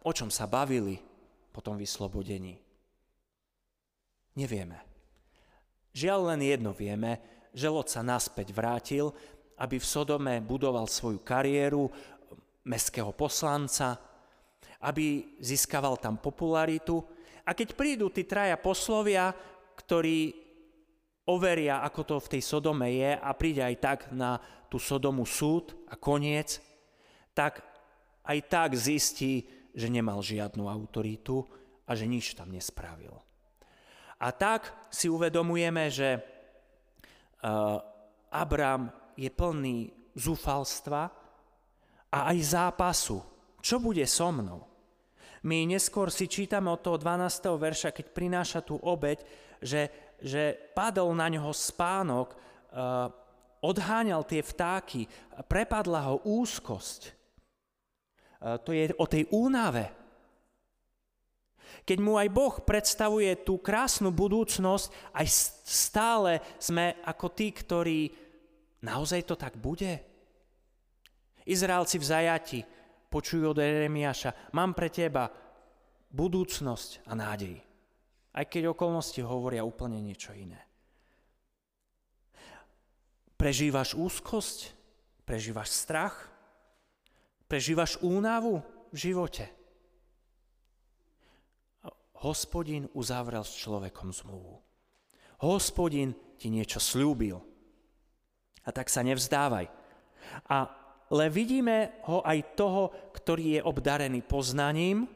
o 0.08 0.12
čom 0.16 0.32
sa 0.32 0.48
bavili 0.48 0.98
po 1.52 1.60
tom 1.60 1.76
vyslobodení. 1.76 2.58
Nevieme. 4.40 4.80
Žiaľ 5.92 6.20
len 6.34 6.42
jedno 6.48 6.72
vieme, 6.72 7.20
že 7.52 7.68
Lot 7.68 7.92
sa 7.92 8.06
naspäť 8.06 8.54
vrátil, 8.54 9.12
aby 9.58 9.82
v 9.82 9.90
Sodome 9.90 10.40
budoval 10.40 10.86
svoju 10.88 11.26
kariéru 11.26 11.90
mestského 12.64 13.12
poslanca, 13.12 13.98
aby 14.84 15.38
získaval 15.42 15.98
tam 15.98 16.22
popularitu. 16.22 17.02
A 17.48 17.56
keď 17.56 17.74
prídu 17.74 18.12
tí 18.12 18.28
traja 18.28 18.60
poslovia, 18.60 19.32
ktorí 19.78 20.36
overia, 21.28 21.84
ako 21.84 22.02
to 22.04 22.16
v 22.24 22.32
tej 22.38 22.42
Sodome 22.44 22.88
je 22.92 23.12
a 23.16 23.30
príde 23.36 23.62
aj 23.64 23.76
tak 23.80 24.00
na 24.16 24.40
tú 24.68 24.80
Sodomu 24.80 25.24
súd 25.24 25.76
a 25.88 25.96
koniec, 25.96 26.60
tak 27.32 27.64
aj 28.28 28.38
tak 28.52 28.70
zistí, 28.76 29.48
že 29.72 29.88
nemal 29.88 30.20
žiadnu 30.20 30.68
autoritu 30.68 31.46
a 31.88 31.96
že 31.96 32.10
nič 32.10 32.36
tam 32.36 32.52
nespravil. 32.52 33.16
A 34.18 34.34
tak 34.34 34.74
si 34.90 35.08
uvedomujeme, 35.08 35.88
že 35.94 36.18
uh, 36.18 37.80
Abram 38.34 38.90
je 39.16 39.30
plný 39.30 39.94
zúfalstva 40.18 41.08
a 42.12 42.20
aj 42.34 42.38
zápasu. 42.44 43.22
Čo 43.62 43.80
bude 43.80 44.04
so 44.10 44.34
mnou? 44.34 44.67
My 45.46 45.68
neskôr 45.70 46.10
si 46.10 46.26
čítame 46.26 46.72
od 46.72 46.82
toho 46.82 46.98
12. 46.98 47.54
verša, 47.58 47.94
keď 47.94 48.06
prináša 48.10 48.60
tú 48.66 48.80
obeď, 48.82 49.22
že, 49.62 49.90
že 50.18 50.58
padol 50.74 51.14
na 51.14 51.30
ňoho 51.30 51.54
spánok, 51.54 52.34
uh, 52.34 53.10
odháňal 53.62 54.26
tie 54.26 54.42
vtáky, 54.42 55.06
prepadla 55.50 56.10
ho 56.10 56.22
úzkosť. 56.26 57.18
Eh, 58.38 58.58
to 58.62 58.70
je 58.74 58.94
o 58.98 59.06
tej 59.10 59.26
únave. 59.34 59.90
Keď 61.88 61.98
mu 62.00 62.20
aj 62.20 62.30
Boh 62.32 62.56
predstavuje 62.64 63.44
tú 63.44 63.60
krásnu 63.60 64.12
budúcnosť, 64.12 64.88
aj 65.16 65.28
stále 65.68 66.32
sme 66.60 67.00
ako 67.04 67.28
tí, 67.32 67.52
ktorí 67.52 68.00
naozaj 68.84 69.24
to 69.28 69.36
tak 69.36 69.56
bude. 69.60 70.00
Izraelci 71.48 71.96
v 72.00 72.08
zajati 72.08 72.60
počujú 73.08 73.56
od 73.56 73.60
Jeremiáša, 73.60 74.54
mám 74.56 74.76
pre 74.76 74.92
teba 74.92 75.28
budúcnosť 76.12 77.08
a 77.08 77.14
nádej. 77.16 77.58
Aj 78.38 78.46
keď 78.46 78.72
okolnosti 78.72 79.18
hovoria 79.26 79.66
úplne 79.66 79.98
niečo 79.98 80.32
iné. 80.36 80.62
Prežívaš 83.38 83.94
úzkosť? 83.94 84.74
Prežívaš 85.26 85.70
strach? 85.74 86.30
Prežívaš 87.46 88.02
únavu 88.02 88.62
v 88.94 88.98
živote? 88.98 89.46
Hospodin 92.18 92.90
uzavrel 92.98 93.46
s 93.46 93.54
človekom 93.54 94.10
zmluvu. 94.10 94.58
Hospodin 95.46 96.18
ti 96.42 96.50
niečo 96.50 96.82
slúbil. 96.82 97.38
A 98.66 98.70
tak 98.74 98.90
sa 98.90 99.06
nevzdávaj. 99.06 99.70
Ale 101.08 101.32
vidíme 101.32 102.04
ho 102.08 102.20
aj 102.20 102.58
toho, 102.60 102.92
ktorý 103.16 103.60
je 103.60 103.62
obdarený 103.64 104.24
poznaním, 104.28 105.08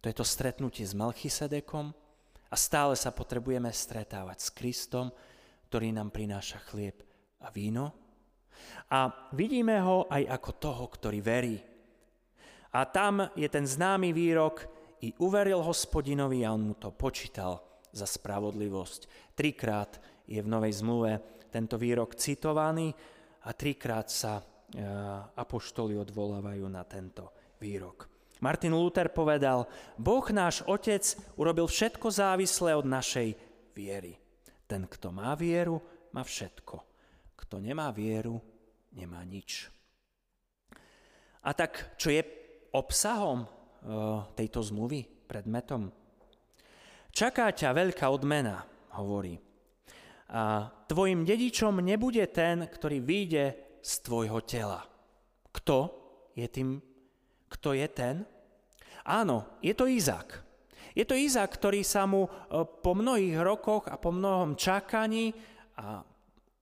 to 0.00 0.08
je 0.08 0.16
to 0.16 0.26
stretnutie 0.26 0.82
s 0.82 0.96
Melchisedekom 0.96 1.92
a 2.50 2.54
stále 2.56 2.96
sa 2.96 3.12
potrebujeme 3.14 3.68
stretávať 3.68 4.38
s 4.40 4.48
Kristom, 4.50 5.12
ktorý 5.68 5.92
nám 5.94 6.10
prináša 6.10 6.58
chlieb 6.66 7.04
a 7.44 7.52
víno 7.52 7.94
a 8.90 9.30
vidíme 9.32 9.78
ho 9.80 10.10
aj 10.10 10.26
ako 10.26 10.50
toho, 10.58 10.84
ktorý 10.90 11.20
verí. 11.22 11.56
A 12.74 12.86
tam 12.86 13.22
je 13.34 13.48
ten 13.50 13.66
známy 13.66 14.10
výrok, 14.14 14.66
i 15.00 15.16
uveril 15.24 15.64
hospodinovi 15.64 16.44
a 16.44 16.52
on 16.52 16.72
mu 16.72 16.74
to 16.76 16.92
počítal 16.92 17.64
za 17.88 18.04
spravodlivosť. 18.04 19.32
Trikrát 19.32 19.96
je 20.28 20.36
v 20.36 20.44
Novej 20.44 20.84
zmluve 20.84 21.12
tento 21.48 21.80
výrok 21.80 22.20
citovaný 22.20 22.92
a 23.48 23.56
trikrát 23.56 24.12
sa 24.12 24.44
apoštoli 25.34 25.98
odvolávajú 25.98 26.66
na 26.70 26.86
tento 26.86 27.34
výrok. 27.58 28.06
Martin 28.40 28.72
Luther 28.72 29.12
povedal, 29.12 29.68
Boh 30.00 30.24
náš 30.32 30.64
Otec 30.64 31.04
urobil 31.36 31.68
všetko 31.68 32.08
závislé 32.08 32.72
od 32.72 32.88
našej 32.88 33.36
viery. 33.76 34.16
Ten, 34.64 34.88
kto 34.88 35.12
má 35.12 35.36
vieru, 35.36 35.76
má 36.16 36.24
všetko. 36.24 36.76
Kto 37.36 37.60
nemá 37.60 37.92
vieru, 37.92 38.40
nemá 38.96 39.20
nič. 39.28 39.68
A 41.44 41.52
tak, 41.52 41.96
čo 42.00 42.12
je 42.12 42.22
obsahom 42.72 43.44
eh, 43.44 43.48
tejto 44.36 44.64
zmluvy, 44.64 45.04
predmetom? 45.04 45.92
Čaká 47.10 47.50
ťa 47.50 47.74
veľká 47.74 48.06
odmena, 48.08 48.62
hovorí. 48.96 49.34
A 50.30 50.70
tvojim 50.86 51.26
dedičom 51.26 51.82
nebude 51.82 52.22
ten, 52.30 52.70
ktorý 52.70 53.02
vyjde 53.02 53.69
z 53.80 53.92
tvojho 54.04 54.40
tela. 54.44 54.84
Kto 55.50 55.78
je 56.36 56.46
tým, 56.46 56.78
kto 57.50 57.74
je 57.74 57.88
ten? 57.90 58.22
Áno, 59.04 59.58
je 59.64 59.72
to 59.74 59.88
Izák. 59.88 60.28
Je 60.94 61.04
to 61.06 61.16
Izák, 61.16 61.50
ktorý 61.50 61.80
sa 61.82 62.04
mu 62.04 62.26
eh, 62.26 62.62
po 62.64 62.92
mnohých 62.92 63.38
rokoch 63.40 63.88
a 63.88 63.96
po 63.96 64.12
mnohom 64.12 64.54
čakaní 64.54 65.32
a 65.80 66.04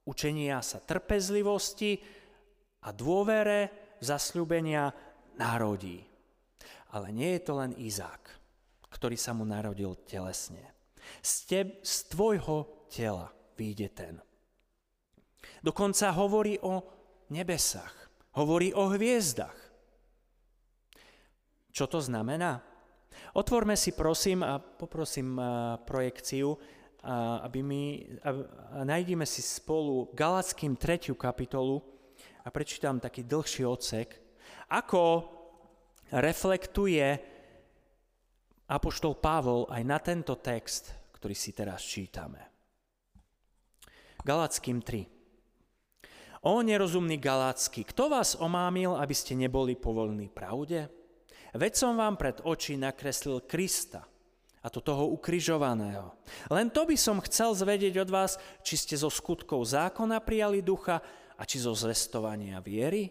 učenia 0.08 0.62
sa 0.64 0.80
trpezlivosti 0.80 1.98
a 2.86 2.94
dôvere 2.94 3.92
zasľúbenia 4.00 4.88
národí. 5.36 6.00
Ale 6.94 7.12
nie 7.12 7.36
je 7.36 7.42
to 7.44 7.52
len 7.58 7.76
Izák, 7.76 8.24
ktorý 8.88 9.18
sa 9.18 9.36
mu 9.36 9.44
narodil 9.44 9.92
telesne. 10.08 10.72
Z, 11.20 11.32
teb, 11.48 11.68
z 11.84 11.94
tvojho 12.08 12.88
tela 12.88 13.28
vyjde 13.56 13.88
ten. 13.92 14.14
Dokonca 15.60 16.14
hovorí 16.14 16.56
o 16.62 16.97
nebesách, 17.30 17.94
hovorí 18.36 18.72
o 18.74 18.90
hviezdach. 18.92 19.56
Čo 21.72 21.86
to 21.86 22.02
znamená? 22.02 22.58
Otvorme 23.34 23.76
si 23.76 23.92
prosím 23.94 24.42
a 24.42 24.58
poprosím 24.58 25.38
projekciu, 25.84 26.58
aby 27.44 27.60
my, 27.62 27.82
a 28.24 28.30
nájdeme 28.82 29.22
si 29.22 29.42
spolu 29.42 30.10
Galackým 30.14 30.74
3. 30.74 31.14
kapitolu 31.14 31.78
a 32.42 32.48
prečítam 32.50 32.98
taký 32.98 33.22
dlhší 33.22 33.62
odsek, 33.62 34.18
ako 34.72 35.28
reflektuje 36.12 37.06
Apoštol 38.68 39.16
Pavol 39.16 39.64
aj 39.72 39.82
na 39.84 39.98
tento 40.00 40.36
text, 40.40 40.92
ktorý 41.16 41.32
si 41.32 41.56
teraz 41.56 41.80
čítame. 41.84 42.42
Galackým 44.24 44.82
3. 44.82 45.17
O 46.46 46.62
nerozumný 46.62 47.18
Galacký, 47.18 47.82
kto 47.82 48.14
vás 48.14 48.38
omámil, 48.38 48.94
aby 48.94 49.14
ste 49.14 49.34
neboli 49.34 49.74
povolní 49.74 50.30
pravde? 50.30 50.86
Veď 51.50 51.72
som 51.74 51.98
vám 51.98 52.14
pred 52.14 52.38
oči 52.46 52.78
nakreslil 52.78 53.42
Krista, 53.42 54.06
a 54.62 54.66
to 54.70 54.82
toho 54.82 55.10
ukrižovaného. 55.14 56.14
Len 56.50 56.68
to 56.70 56.84
by 56.86 56.98
som 56.98 57.22
chcel 57.24 57.54
zvedieť 57.54 58.04
od 58.06 58.10
vás, 58.10 58.36
či 58.62 58.74
ste 58.74 58.94
zo 58.98 59.10
skutkov 59.10 59.62
zákona 59.64 60.18
prijali 60.22 60.62
ducha 60.62 60.98
a 61.38 61.42
či 61.46 61.62
zo 61.62 61.74
zvestovania 61.74 62.58
viery. 62.58 63.10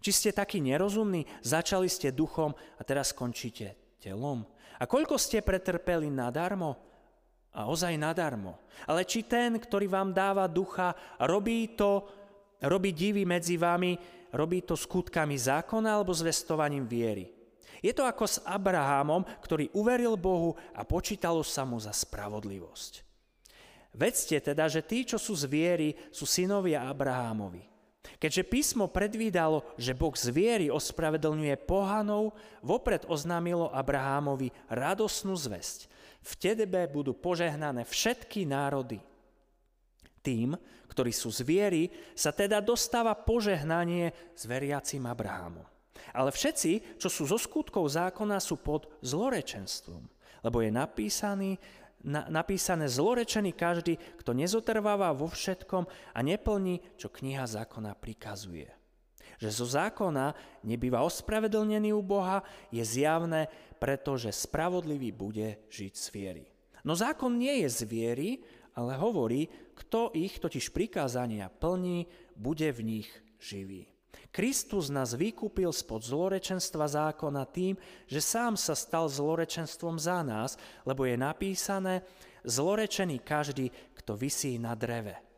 Či 0.00 0.10
ste 0.10 0.30
takí 0.32 0.64
nerozumní, 0.64 1.28
začali 1.44 1.84
ste 1.88 2.08
duchom 2.08 2.56
a 2.56 2.82
teraz 2.84 3.12
skončíte 3.12 3.96
telom? 4.00 4.48
A 4.80 4.88
koľko 4.88 5.20
ste 5.20 5.44
pretrpeli 5.44 6.08
nadarmo? 6.08 6.89
A 7.50 7.66
ozaj 7.66 7.98
nadarmo. 7.98 8.58
Ale 8.86 9.02
či 9.02 9.26
ten, 9.26 9.58
ktorý 9.58 9.90
vám 9.90 10.14
dáva 10.14 10.46
ducha, 10.46 10.94
robí 11.26 11.74
to, 11.74 12.06
robí 12.62 12.94
divy 12.94 13.26
medzi 13.26 13.58
vami, 13.58 13.98
robí 14.30 14.62
to 14.62 14.78
skutkami 14.78 15.34
zákona 15.34 15.98
alebo 15.98 16.14
zvestovaním 16.14 16.86
viery? 16.86 17.26
Je 17.80 17.96
to 17.96 18.04
ako 18.04 18.24
s 18.28 18.38
Abrahamom, 18.44 19.24
ktorý 19.40 19.72
uveril 19.72 20.14
Bohu 20.14 20.52
a 20.76 20.84
počítalo 20.84 21.40
sa 21.40 21.64
mu 21.64 21.80
za 21.80 21.90
spravodlivosť. 21.90 23.08
Vedzte 23.90 24.38
teda, 24.38 24.70
že 24.70 24.86
tí, 24.86 25.02
čo 25.02 25.18
sú 25.18 25.34
z 25.34 25.50
viery, 25.50 25.96
sú 26.14 26.28
synovia 26.28 26.86
Abrahámovi. 26.86 27.66
Keďže 28.20 28.48
písmo 28.48 28.84
predvídalo, 28.86 29.64
že 29.80 29.96
Boh 29.96 30.12
z 30.12 30.28
viery 30.28 30.66
ospravedlňuje 30.68 31.56
pohanov, 31.64 32.36
vopred 32.60 33.08
oznámilo 33.08 33.72
Abrahámovi 33.72 34.52
radosnú 34.68 35.32
zväzť. 35.34 35.88
V 36.20 36.32
tebe 36.36 36.84
budú 36.88 37.16
požehnané 37.16 37.88
všetky 37.88 38.44
národy. 38.44 39.00
Tým, 40.20 40.52
ktorí 40.90 41.16
sú 41.16 41.32
z 41.32 41.40
viery, 41.46 41.82
sa 42.12 42.34
teda 42.34 42.60
dostáva 42.60 43.16
požehnanie 43.16 44.12
s 44.36 44.44
veriacim 44.44 45.06
Abrahámom. 45.08 45.64
Ale 46.12 46.34
všetci, 46.34 46.98
čo 46.98 47.08
sú 47.08 47.28
zo 47.28 47.38
skutkov 47.38 47.86
zákona, 47.88 48.42
sú 48.42 48.58
pod 48.60 48.90
zlorečenstvom, 49.00 50.02
lebo 50.44 50.58
je 50.60 50.70
napísaný, 50.72 51.50
na, 52.02 52.26
napísané 52.28 52.88
zlorečený 52.88 53.52
každý, 53.54 53.96
kto 54.18 54.32
nezotrváva 54.32 55.12
vo 55.12 55.28
všetkom 55.28 55.84
a 55.88 56.18
neplní, 56.20 56.80
čo 56.96 57.12
kniha 57.12 57.44
zákona 57.46 57.94
prikazuje. 57.96 58.79
Že 59.40 59.48
zo 59.48 59.66
zákona 59.66 60.36
nebýva 60.68 61.00
ospravedlnený 61.00 61.96
u 61.96 62.04
Boha, 62.04 62.44
je 62.68 62.84
zjavné, 62.84 63.48
pretože 63.80 64.28
spravodlivý 64.36 65.16
bude 65.16 65.64
žiť 65.72 65.92
z 65.96 66.06
viery. 66.12 66.44
No 66.84 66.92
zákon 66.92 67.32
nie 67.40 67.64
je 67.64 67.68
z 67.72 67.80
viery, 67.88 68.30
ale 68.76 69.00
hovorí, 69.00 69.48
kto 69.72 70.12
ich 70.12 70.36
totiž 70.36 70.68
prikázania 70.76 71.48
plní, 71.48 72.04
bude 72.36 72.68
v 72.68 72.80
nich 72.84 73.08
živý. 73.40 73.88
Kristus 74.30 74.92
nás 74.92 75.16
vykúpil 75.16 75.74
spod 75.74 76.06
zlorečenstva 76.06 76.86
zákona 76.86 77.42
tým, 77.50 77.74
že 78.06 78.22
sám 78.22 78.54
sa 78.54 78.78
stal 78.78 79.10
zlorečenstvom 79.10 79.98
za 79.98 80.22
nás, 80.22 80.54
lebo 80.86 81.02
je 81.02 81.18
napísané, 81.18 82.06
zlorečený 82.46 83.24
každý, 83.26 83.74
kto 83.98 84.14
vysí 84.14 84.60
na 84.60 84.78
dreve. 84.78 85.29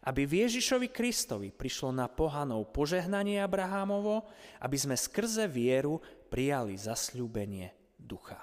Aby 0.00 0.24
v 0.24 0.48
Ježišovi 0.48 0.88
Kristovi 0.88 1.52
prišlo 1.52 1.92
na 1.92 2.08
pohanov 2.08 2.72
požehnanie 2.72 3.36
Abrahámovo, 3.44 4.24
aby 4.64 4.76
sme 4.80 4.96
skrze 4.96 5.44
vieru 5.44 6.00
prijali 6.32 6.80
zasľúbenie 6.80 7.96
ducha. 8.00 8.40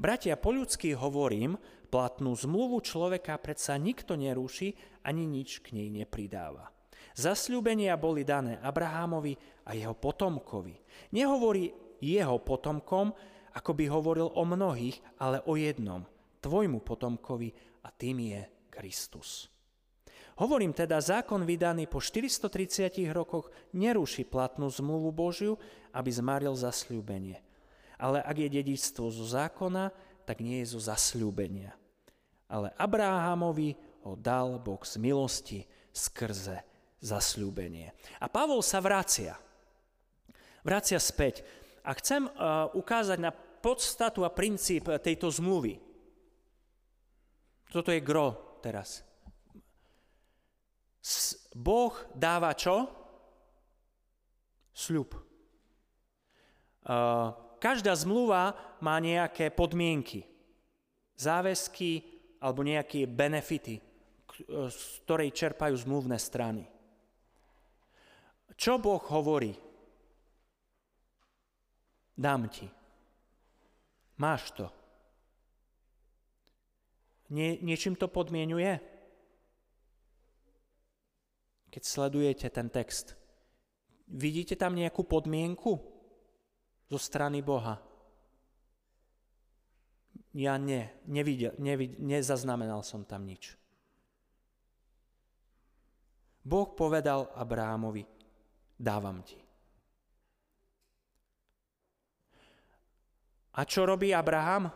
Bratia, 0.00 0.40
po 0.40 0.56
ľudsky 0.56 0.96
hovorím, 0.96 1.60
platnú 1.92 2.32
zmluvu 2.32 2.80
človeka 2.80 3.36
predsa 3.36 3.76
nikto 3.76 4.16
nerúši, 4.16 4.72
ani 5.04 5.28
nič 5.28 5.60
k 5.60 5.76
nej 5.76 5.92
nepridáva. 5.92 6.72
Zasľúbenia 7.12 7.98
boli 8.00 8.24
dané 8.24 8.56
Abrahámovi 8.62 9.36
a 9.68 9.76
jeho 9.76 9.92
potomkovi. 9.92 10.80
Nehovorí 11.12 11.68
jeho 12.00 12.40
potomkom, 12.40 13.12
ako 13.52 13.70
by 13.76 13.84
hovoril 13.90 14.28
o 14.32 14.44
mnohých, 14.46 14.96
ale 15.20 15.42
o 15.44 15.58
jednom, 15.58 16.06
tvojmu 16.40 16.80
potomkovi 16.80 17.52
a 17.84 17.88
tým 17.92 18.16
je 18.32 18.40
Kristus. 18.72 19.50
Hovorím 20.40 20.72
teda, 20.72 20.96
zákon 21.04 21.44
vydaný 21.44 21.84
po 21.84 22.00
430 22.00 22.96
rokoch 23.12 23.52
neruší 23.76 24.24
platnú 24.24 24.72
zmluvu 24.72 25.12
Božiu, 25.12 25.60
aby 25.92 26.08
zmaril 26.08 26.56
zasľúbenie. 26.56 27.36
Ale 28.00 28.24
ak 28.24 28.36
je 28.40 28.48
dedičstvo 28.48 29.12
zo 29.12 29.28
zákona, 29.28 29.92
tak 30.24 30.40
nie 30.40 30.64
je 30.64 30.72
zo 30.72 30.80
zasľúbenia. 30.80 31.76
Ale 32.48 32.72
Abrahamovi 32.80 33.76
ho 34.08 34.16
dal 34.16 34.56
Boh 34.56 34.80
z 34.80 34.96
milosti 34.96 35.60
skrze 35.92 36.64
zasľúbenie. 37.04 37.92
A 38.24 38.26
Pavol 38.32 38.64
sa 38.64 38.80
vracia. 38.80 39.36
Vracia 40.64 40.96
späť. 40.96 41.44
A 41.84 41.92
chcem 42.00 42.24
uh, 42.24 42.72
ukázať 42.72 43.18
na 43.20 43.28
podstatu 43.60 44.24
a 44.24 44.32
princíp 44.32 44.88
tejto 45.04 45.28
zmluvy. 45.28 45.76
Toto 47.68 47.92
je 47.92 48.00
gro 48.00 48.56
teraz. 48.64 49.09
Boh 51.56 51.94
dáva 52.12 52.52
čo? 52.52 52.86
Sľub. 54.76 55.16
Uh, 56.80 57.32
každá 57.60 57.92
zmluva 57.92 58.56
má 58.80 58.96
nejaké 59.00 59.52
podmienky, 59.52 60.24
záväzky 61.16 62.04
alebo 62.40 62.64
nejaké 62.64 63.04
benefity, 63.04 63.76
z 64.48 64.80
ktorej 65.04 65.36
čerpajú 65.36 65.76
zmluvné 65.76 66.16
strany. 66.16 66.64
Čo 68.56 68.80
Boh 68.80 69.00
hovorí? 69.12 69.52
Dám 72.16 72.48
ti. 72.52 72.68
Máš 74.20 74.52
to. 74.52 74.68
Nie, 77.32 77.56
niečím 77.64 77.96
to 77.96 78.08
podmienuje? 78.08 78.89
Keď 81.70 81.82
sledujete 81.86 82.50
ten 82.50 82.66
text, 82.66 83.14
vidíte 84.10 84.58
tam 84.58 84.74
nejakú 84.74 85.06
podmienku 85.06 85.78
zo 86.90 86.98
strany 86.98 87.38
Boha? 87.46 87.78
Ja 90.34 90.58
nie, 90.58 90.86
nevidel, 91.06 91.54
nevidel, 91.58 91.98
nezaznamenal 92.02 92.82
som 92.82 93.06
tam 93.06 93.26
nič. 93.26 93.54
Boh 96.42 96.74
povedal 96.74 97.30
Abrámovi, 97.34 98.02
dávam 98.74 99.22
ti. 99.22 99.38
A 103.50 103.66
čo 103.66 103.82
robí 103.82 104.14
Abraham? 104.14 104.70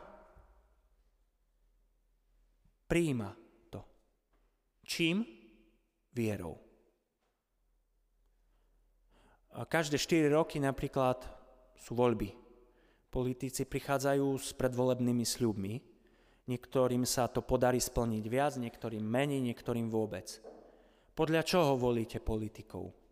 Príjima 2.90 3.30
to. 3.70 3.80
Čím? 4.83 5.22
Vierou. 6.11 6.63
Každé 9.54 9.96
4 10.02 10.34
roky 10.34 10.58
napríklad 10.58 11.22
sú 11.78 11.94
voľby. 11.94 12.34
Politici 13.08 13.62
prichádzajú 13.62 14.26
s 14.34 14.50
predvolebnými 14.58 15.22
sľubmi. 15.22 15.74
Niektorým 16.50 17.06
sa 17.06 17.30
to 17.30 17.40
podarí 17.40 17.78
splniť 17.78 18.24
viac, 18.26 18.58
niektorým 18.58 19.00
menej, 19.00 19.40
niektorým 19.40 19.86
vôbec. 19.86 20.42
Podľa 21.14 21.46
čoho 21.46 21.78
volíte 21.78 22.18
politikov? 22.18 23.04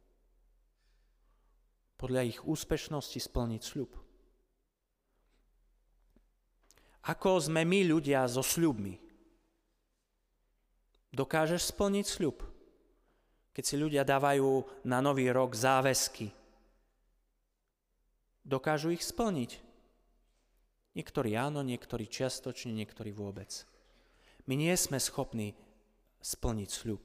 podľa 2.02 2.26
ich 2.26 2.42
úspešnosti 2.42 3.22
splniť 3.22 3.62
sľub. 3.62 3.94
Ako 7.06 7.38
sme 7.38 7.62
my 7.62 7.86
ľudia 7.86 8.26
so 8.26 8.42
sľubmi? 8.42 8.98
Dokážeš 11.14 11.70
splniť 11.70 12.06
sľub? 12.10 12.42
Keď 13.52 13.64
si 13.64 13.76
ľudia 13.76 14.00
dávajú 14.00 14.64
na 14.88 15.04
nový 15.04 15.28
rok 15.28 15.52
záväzky, 15.52 16.32
dokážu 18.40 18.96
ich 18.96 19.04
splniť? 19.04 19.60
Niektorí 20.92 21.36
áno, 21.36 21.60
niektorí 21.60 22.08
čiastočne, 22.08 22.72
niektorí 22.72 23.12
vôbec. 23.12 23.64
My 24.48 24.56
nie 24.56 24.72
sme 24.76 24.96
schopní 25.00 25.56
splniť 26.20 26.68
sľub. 26.68 27.00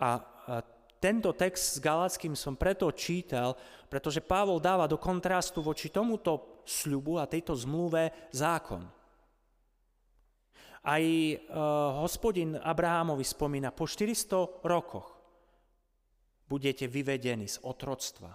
A, 0.00 0.20
tento 1.00 1.32
text 1.32 1.76
s 1.76 1.78
Galackým 1.80 2.36
som 2.36 2.60
preto 2.60 2.84
čítal, 2.92 3.56
pretože 3.88 4.20
Pavol 4.20 4.60
dáva 4.60 4.84
do 4.84 5.00
kontrastu 5.00 5.64
voči 5.64 5.88
tomuto 5.88 6.60
sľubu 6.68 7.16
a 7.16 7.24
tejto 7.24 7.56
zmluve 7.56 8.28
zákon. 8.36 8.84
Aj 10.84 11.00
e, 11.00 11.36
hospodin 12.04 12.52
Abrahamovi 12.60 13.24
spomína, 13.24 13.72
po 13.72 13.88
400 13.88 14.60
rokoch 14.60 15.19
budete 16.50 16.90
vyvedení 16.90 17.46
z 17.46 17.62
otroctva. 17.62 18.34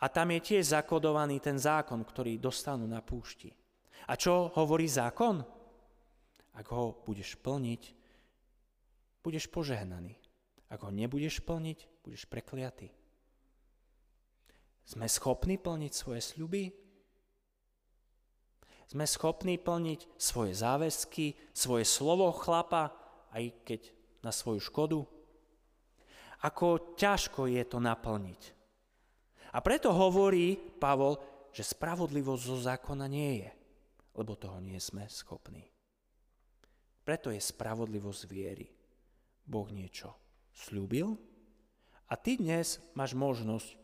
A 0.00 0.06
tam 0.08 0.32
je 0.32 0.40
tiež 0.40 0.72
zakodovaný 0.72 1.44
ten 1.44 1.60
zákon, 1.60 2.00
ktorý 2.00 2.40
dostanú 2.40 2.88
na 2.88 3.04
púšti. 3.04 3.52
A 4.08 4.16
čo 4.16 4.48
hovorí 4.56 4.88
zákon? 4.88 5.44
Ak 6.56 6.66
ho 6.72 7.04
budeš 7.04 7.36
plniť, 7.36 7.82
budeš 9.20 9.44
požehnaný. 9.52 10.16
Ak 10.72 10.80
ho 10.80 10.90
nebudeš 10.92 11.44
plniť, 11.44 12.00
budeš 12.00 12.24
prekliatý. 12.28 12.88
Sme 14.86 15.04
schopní 15.10 15.60
plniť 15.60 15.92
svoje 15.92 16.20
sľuby? 16.24 16.72
Sme 18.86 19.02
schopní 19.02 19.58
plniť 19.58 20.00
svoje 20.14 20.54
záväzky, 20.54 21.34
svoje 21.50 21.82
slovo 21.82 22.30
chlapa, 22.30 22.94
aj 23.34 23.44
keď 23.66 23.80
na 24.22 24.30
svoju 24.30 24.62
škodu? 24.62 25.15
Ako 26.44 26.98
ťažko 26.98 27.48
je 27.48 27.62
to 27.64 27.78
naplniť. 27.80 28.42
A 29.56 29.58
preto 29.64 29.88
hovorí 29.94 30.56
Pavol, 30.56 31.16
že 31.48 31.64
spravodlivosť 31.64 32.42
zo 32.44 32.58
zákona 32.60 33.08
nie 33.08 33.40
je, 33.40 33.50
lebo 34.20 34.36
toho 34.36 34.60
nie 34.60 34.76
sme 34.76 35.08
schopní. 35.08 35.64
Preto 37.00 37.32
je 37.32 37.40
spravodlivosť 37.40 38.22
viery. 38.28 38.68
Boh 39.46 39.70
niečo 39.70 40.12
slúbil 40.52 41.14
a 42.10 42.14
ty 42.18 42.36
dnes 42.36 42.82
máš 42.98 43.14
možnosť 43.14 43.78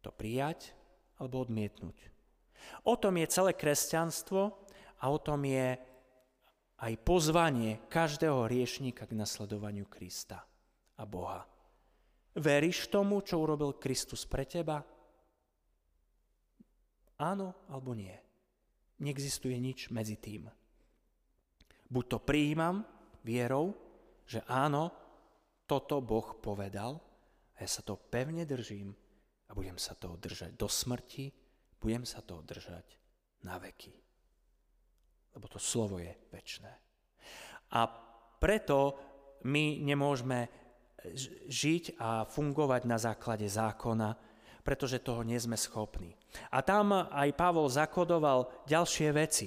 to 0.00 0.14
prijať 0.14 0.72
alebo 1.18 1.42
odmietnúť. 1.42 1.98
O 2.86 2.94
tom 2.94 3.18
je 3.18 3.26
celé 3.26 3.52
kresťanstvo 3.52 4.54
a 5.02 5.04
o 5.10 5.18
tom 5.18 5.42
je 5.42 5.74
aj 6.76 6.92
pozvanie 7.02 7.82
každého 7.90 8.46
riešníka 8.46 9.08
k 9.08 9.18
nasledovaniu 9.18 9.88
Krista 9.90 10.44
a 10.96 11.02
Boha. 11.02 11.55
Veríš 12.36 12.92
tomu, 12.92 13.24
čo 13.24 13.40
urobil 13.40 13.80
Kristus 13.80 14.28
pre 14.28 14.44
teba? 14.44 14.84
Áno 17.16 17.64
alebo 17.72 17.96
nie. 17.96 18.12
Neexistuje 19.00 19.56
nič 19.56 19.88
medzi 19.88 20.20
tým. 20.20 20.48
Buď 21.88 22.04
to 22.12 22.18
prijímam 22.20 22.84
vierou, 23.24 23.72
že 24.28 24.44
áno, 24.44 24.92
toto 25.64 26.04
Boh 26.04 26.36
povedal, 26.38 27.00
a 27.56 27.64
ja 27.64 27.68
sa 27.70 27.80
to 27.80 27.96
pevne 27.96 28.44
držím 28.44 28.92
a 29.48 29.50
budem 29.56 29.80
sa 29.80 29.96
toho 29.96 30.20
držať 30.20 30.60
do 30.60 30.68
smrti, 30.68 31.32
budem 31.80 32.04
sa 32.04 32.20
toho 32.20 32.44
držať 32.44 32.84
na 33.48 33.56
veky. 33.56 33.96
Lebo 35.32 35.46
to 35.48 35.56
slovo 35.56 35.96
je 35.96 36.12
väčné. 36.28 36.72
A 37.72 37.88
preto 38.36 38.98
my 39.48 39.80
nemôžeme 39.80 40.65
žiť 41.46 42.00
a 42.00 42.24
fungovať 42.26 42.82
na 42.88 42.98
základe 42.98 43.46
zákona, 43.46 44.16
pretože 44.66 44.98
toho 44.98 45.22
nie 45.22 45.38
sme 45.38 45.54
schopní. 45.54 46.16
A 46.50 46.58
tam 46.64 46.90
aj 46.94 47.30
Pavol 47.38 47.70
zakodoval 47.70 48.50
ďalšie 48.66 49.08
veci. 49.14 49.46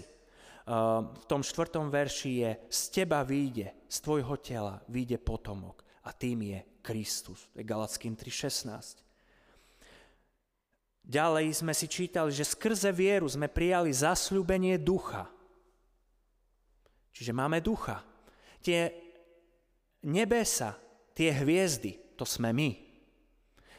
V 0.69 1.25
tom 1.25 1.41
štvrtom 1.41 1.89
verši 1.89 2.31
je, 2.45 2.51
z 2.69 2.81
teba 3.01 3.25
výjde, 3.25 3.73
z 3.89 3.97
tvojho 4.05 4.37
tela 4.37 4.79
výjde 4.87 5.17
potomok 5.17 5.81
a 6.05 6.13
tým 6.13 6.45
je 6.45 6.59
Kristus. 6.85 7.49
To 7.51 7.59
je 7.59 7.65
Galackým 7.65 8.13
3.16. 8.13 9.01
Ďalej 11.09 11.65
sme 11.65 11.73
si 11.73 11.89
čítali, 11.89 12.29
že 12.29 12.45
skrze 12.45 12.93
vieru 12.93 13.25
sme 13.25 13.49
prijali 13.49 13.89
zasľúbenie 13.89 14.77
ducha. 14.77 15.25
Čiže 17.09 17.33
máme 17.33 17.65
ducha. 17.65 18.05
Tie 18.61 18.93
nebesa, 20.05 20.77
tie 21.19 21.35
hviezdy, 21.35 21.99
to 22.15 22.23
sme 22.23 22.55
my. 22.55 22.79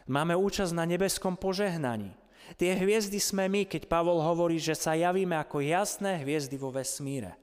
Máme 0.04 0.36
účasť 0.36 0.76
na 0.76 0.84
nebeskom 0.84 1.40
požehnaní. 1.40 2.12
Tie 2.60 2.76
hviezdy 2.76 3.16
sme 3.16 3.48
my, 3.48 3.64
keď 3.64 3.88
Pavol 3.88 4.20
hovorí, 4.20 4.60
že 4.60 4.76
sa 4.76 4.92
javíme 4.92 5.40
ako 5.40 5.64
jasné 5.64 6.20
hviezdy 6.20 6.60
vo 6.60 6.68
vesmíre. 6.68 7.40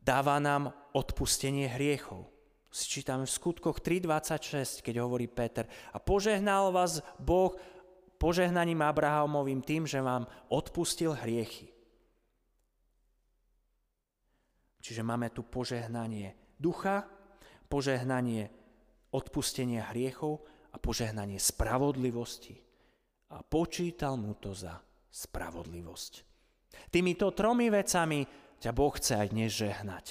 Dáva 0.00 0.40
nám 0.40 0.72
odpustenie 0.96 1.68
hriechov. 1.68 2.24
Čítame 2.72 3.28
v 3.28 3.34
skutkoch 3.36 3.84
3.26, 3.84 4.80
keď 4.80 5.04
hovorí 5.04 5.28
Peter. 5.28 5.68
A 5.92 6.00
požehnal 6.00 6.72
vás 6.72 7.04
Boh 7.20 7.52
požehnaním 8.16 8.80
Abrahamovým 8.80 9.60
tým, 9.60 9.84
že 9.84 10.00
vám 10.00 10.24
odpustil 10.48 11.12
hriechy. 11.18 11.68
Čiže 14.80 15.04
máme 15.04 15.28
tu 15.34 15.44
požehnanie 15.44 16.32
ducha, 16.56 17.19
požehnanie 17.70 18.50
odpustenia 19.14 19.86
hriechov 19.94 20.42
a 20.74 20.76
požehnanie 20.82 21.38
spravodlivosti. 21.38 22.58
A 23.30 23.46
počítal 23.46 24.18
mu 24.18 24.34
to 24.34 24.50
za 24.50 24.74
spravodlivosť. 25.10 26.12
Týmito 26.90 27.30
tromi 27.30 27.70
vecami 27.70 28.26
ťa 28.58 28.70
Boh 28.74 28.90
chce 28.94 29.14
aj 29.14 29.28
dnes 29.30 29.50
žehnať. 29.54 30.06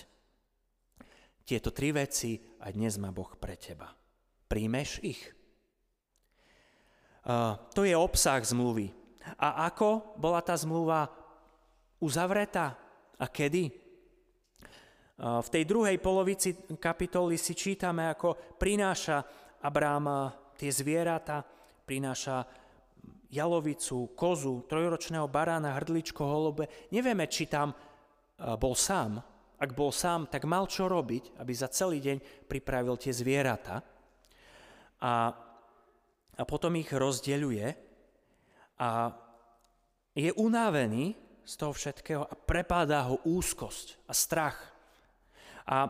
Tieto 1.44 1.76
tri 1.76 1.92
veci 1.92 2.40
aj 2.64 2.72
dnes 2.76 2.96
má 2.96 3.12
Boh 3.12 3.36
pre 3.36 3.60
teba. 3.60 3.92
Príjmeš 4.48 5.04
ich? 5.04 5.22
Uh, 7.28 7.60
to 7.76 7.84
je 7.84 7.94
obsah 7.94 8.40
zmluvy. 8.40 8.96
A 9.36 9.68
ako 9.68 10.16
bola 10.16 10.40
tá 10.40 10.56
zmluva 10.56 11.12
uzavretá? 12.00 12.80
A 13.20 13.28
kedy? 13.28 13.89
V 15.20 15.50
tej 15.52 15.68
druhej 15.68 16.00
polovici 16.00 16.56
kapitoly 16.80 17.36
si 17.36 17.52
čítame, 17.52 18.08
ako 18.08 18.56
prináša 18.56 19.20
Abrám 19.60 20.32
tie 20.56 20.72
zvieratá, 20.72 21.44
prináša 21.84 22.48
jalovicu, 23.28 24.16
kozu, 24.16 24.64
trojročného 24.64 25.28
barána, 25.28 25.76
hrdličko, 25.76 26.24
holube. 26.24 26.72
Nevieme, 26.96 27.28
či 27.28 27.52
tam 27.52 27.76
bol 28.40 28.80
sám. 28.80 29.20
Ak 29.60 29.76
bol 29.76 29.92
sám, 29.92 30.32
tak 30.32 30.48
mal 30.48 30.72
čo 30.72 30.88
robiť, 30.88 31.36
aby 31.44 31.52
za 31.52 31.68
celý 31.68 32.00
deň 32.00 32.48
pripravil 32.48 32.96
tie 32.96 33.12
zvieratá. 33.12 33.84
A, 35.04 35.36
a 36.40 36.44
potom 36.48 36.80
ich 36.80 36.88
rozdeľuje 36.96 37.68
a 38.80 39.12
je 40.16 40.32
unavený 40.32 41.12
z 41.44 41.54
toho 41.60 41.76
všetkého 41.76 42.24
a 42.24 42.34
prepádá 42.40 43.04
ho 43.12 43.20
úzkosť 43.28 44.00
a 44.08 44.16
strach. 44.16 44.69
A 45.70 45.86
e, 45.86 45.90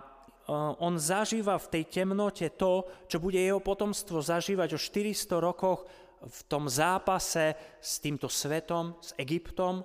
on 0.84 1.00
zažíva 1.00 1.56
v 1.56 1.72
tej 1.80 1.84
temnote 1.88 2.52
to, 2.60 2.84
čo 3.08 3.24
bude 3.24 3.40
jeho 3.40 3.64
potomstvo 3.64 4.20
zažívať 4.20 4.76
o 4.76 4.80
400 4.80 5.40
rokoch 5.40 5.88
v 6.20 6.40
tom 6.52 6.68
zápase 6.68 7.56
s 7.80 8.04
týmto 8.04 8.28
svetom, 8.28 9.00
s 9.00 9.16
Egyptom. 9.16 9.80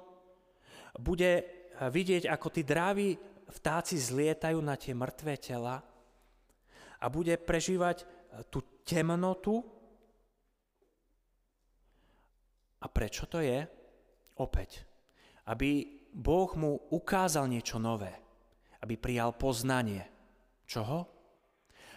Bude 0.99 1.33
e, 1.39 1.43
vidieť, 1.79 2.27
ako 2.27 2.49
tí 2.51 2.67
drávi 2.67 3.15
vtáci 3.55 3.95
zlietajú 3.95 4.59
na 4.59 4.75
tie 4.75 4.99
mŕtvé 4.99 5.39
tela 5.39 5.79
a 6.99 7.07
bude 7.07 7.39
prežívať 7.39 8.03
e, 8.03 8.05
tú 8.51 8.83
temnotu. 8.83 9.63
A 12.83 12.87
prečo 12.91 13.31
to 13.31 13.39
je? 13.39 13.63
Opäť, 14.43 14.83
aby 15.47 15.87
Boh 16.11 16.51
mu 16.59 16.75
ukázal 16.91 17.47
niečo 17.47 17.79
nové 17.79 18.24
aby 18.85 19.01
prijal 19.01 19.33
poznanie. 19.33 20.05
Čoho? 20.69 21.09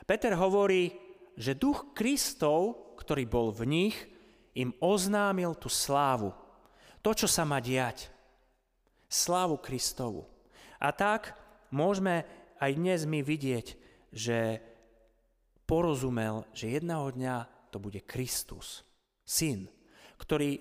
Peter 0.08 0.32
hovorí, 0.40 0.96
že 1.36 1.60
duch 1.60 1.92
Kristov, 1.92 2.96
ktorý 2.96 3.28
bol 3.28 3.52
v 3.52 3.68
nich, 3.68 3.96
im 4.56 4.72
oznámil 4.80 5.60
tú 5.60 5.68
slávu. 5.68 6.32
To, 7.04 7.12
čo 7.12 7.28
sa 7.28 7.44
má 7.44 7.60
diať. 7.60 8.08
Slávu 9.12 9.60
Kristovu. 9.60 10.24
A 10.80 10.96
tak 10.96 11.36
môžeme 11.76 12.24
aj 12.64 12.72
dnes 12.80 13.04
my 13.04 13.20
vidieť, 13.20 13.68
že 14.16 14.64
porozumel, 15.68 16.48
že 16.56 16.72
jedného 16.72 17.12
dňa 17.12 17.36
to 17.76 17.84
bude 17.84 18.00
Kristus, 18.08 18.88
syn, 19.28 19.68
ktorý 20.16 20.56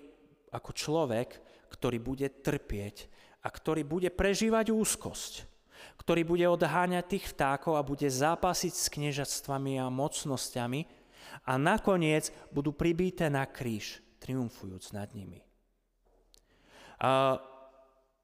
ako 0.50 0.70
človek, 0.74 1.28
ktorý 1.70 2.02
bude 2.02 2.26
trpieť 2.42 3.06
a 3.46 3.48
ktorý 3.48 3.86
bude 3.86 4.10
prežívať 4.10 4.74
úzkosť 4.74 5.55
ktorý 6.00 6.22
bude 6.22 6.46
odháňať 6.46 7.04
tých 7.06 7.24
vtákov 7.32 7.76
a 7.76 7.86
bude 7.86 8.06
zápasiť 8.06 8.72
s 8.72 8.86
kniežatstvami 8.92 9.80
a 9.80 9.92
mocnosťami 9.92 10.80
a 11.46 11.52
nakoniec 11.56 12.30
budú 12.52 12.72
pribíte 12.72 13.26
na 13.28 13.44
kríž, 13.44 14.00
triumfujúc 14.22 14.92
nad 14.92 15.10
nimi. 15.12 15.42
A 17.00 17.40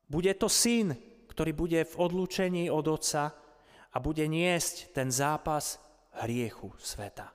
bude 0.08 0.32
to 0.36 0.48
syn, 0.48 0.96
ktorý 1.28 1.52
bude 1.56 1.80
v 1.88 1.94
odlúčení 1.96 2.68
od 2.68 2.84
otca 2.88 3.32
a 3.92 3.96
bude 4.00 4.24
niesť 4.28 4.92
ten 4.92 5.08
zápas 5.08 5.80
hriechu 6.24 6.72
sveta. 6.76 7.32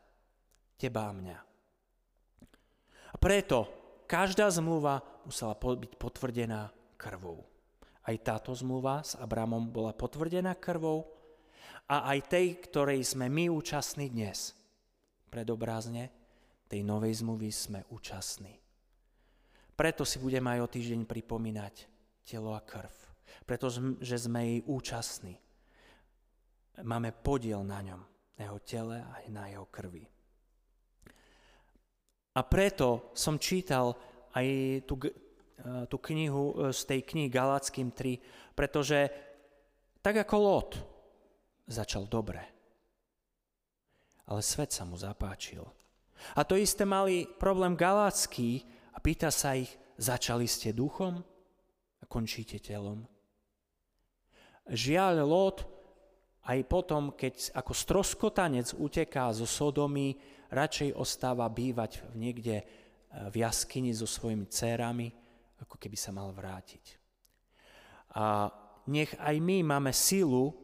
Teba 0.77 1.09
a 1.09 1.13
mňa. 1.13 1.37
A 3.13 3.15
preto 3.17 3.65
každá 4.05 4.49
zmluva 4.53 5.01
musela 5.25 5.57
byť 5.57 5.97
potvrdená 5.97 6.69
krvou. 6.97 7.56
Aj 8.07 8.15
táto 8.23 8.55
zmluva 8.55 9.03
s 9.03 9.19
Abramom 9.19 9.67
bola 9.67 9.91
potvrdená 9.91 10.55
krvou 10.55 11.11
a 11.91 12.07
aj 12.15 12.31
tej, 12.31 12.47
ktorej 12.63 13.03
sme 13.03 13.27
my 13.27 13.51
účastní 13.51 14.07
dnes. 14.07 14.55
Predobrazne 15.27 16.07
tej 16.71 16.87
novej 16.87 17.19
zmluvy 17.19 17.51
sme 17.51 17.79
účastní. 17.91 18.55
Preto 19.75 20.07
si 20.07 20.23
budeme 20.23 20.55
aj 20.55 20.59
o 20.63 20.71
týždeň 20.71 21.03
pripomínať 21.03 21.75
telo 22.23 22.55
a 22.55 22.63
krv. 22.63 22.91
Pretože 23.43 24.15
sme 24.15 24.39
jej 24.55 24.59
účastní. 24.63 25.35
Máme 26.87 27.11
podiel 27.11 27.59
na 27.67 27.83
ňom, 27.83 28.01
na 28.39 28.41
jeho 28.47 28.59
tele 28.63 29.03
a 29.03 29.19
na 29.27 29.51
jeho 29.51 29.67
krvi. 29.67 30.07
A 32.37 32.39
preto 32.45 33.11
som 33.17 33.35
čítal 33.35 33.97
aj 34.31 34.47
tú 34.87 34.95
tú 35.89 35.97
knihu 36.11 36.53
eh, 36.53 36.73
z 36.73 36.81
tej 36.85 37.01
knihy 37.03 37.29
Galackým 37.33 37.89
3, 37.89 38.53
pretože 38.53 39.09
tak 40.05 40.21
ako 40.23 40.35
Lot 40.37 40.71
začal 41.67 42.07
dobre, 42.07 42.39
ale 44.29 44.41
svet 44.45 44.71
sa 44.71 44.87
mu 44.87 44.95
zapáčil. 44.95 45.65
A 46.33 46.41
to 46.41 46.57
isté 46.57 46.85
mali 46.85 47.29
problém 47.37 47.77
Galacký 47.77 48.65
a 48.93 48.97
pýta 48.97 49.29
sa 49.29 49.53
ich, 49.53 49.69
začali 49.97 50.45
ste 50.49 50.73
duchom 50.73 51.21
a 52.01 52.03
končíte 52.05 52.57
telom. 52.61 53.05
Žiaľ, 54.67 55.25
Lot 55.25 55.65
aj 56.47 56.59
potom, 56.69 57.11
keď 57.11 57.51
ako 57.57 57.73
stroskotanec 57.75 58.71
uteká 58.77 59.29
zo 59.35 59.43
Sodomy, 59.43 60.15
radšej 60.47 60.95
ostáva 60.95 61.49
bývať 61.51 62.07
niekde 62.15 62.63
eh, 62.63 62.65
v 63.27 63.43
jaskyni 63.43 63.91
so 63.91 64.07
svojimi 64.07 64.47
dcérami, 64.47 65.26
ako 65.61 65.75
keby 65.77 65.97
sa 65.97 66.13
mal 66.13 66.29
vrátiť. 66.33 66.85
A 68.17 68.49
nech 68.87 69.13
aj 69.19 69.35
my 69.43 69.63
máme 69.67 69.91
silu 69.91 70.55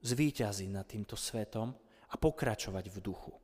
zvíťaziť 0.00 0.68
nad 0.70 0.86
týmto 0.88 1.16
svetom 1.16 1.72
a 2.10 2.14
pokračovať 2.16 2.86
v 2.90 2.98
duchu. 3.00 3.34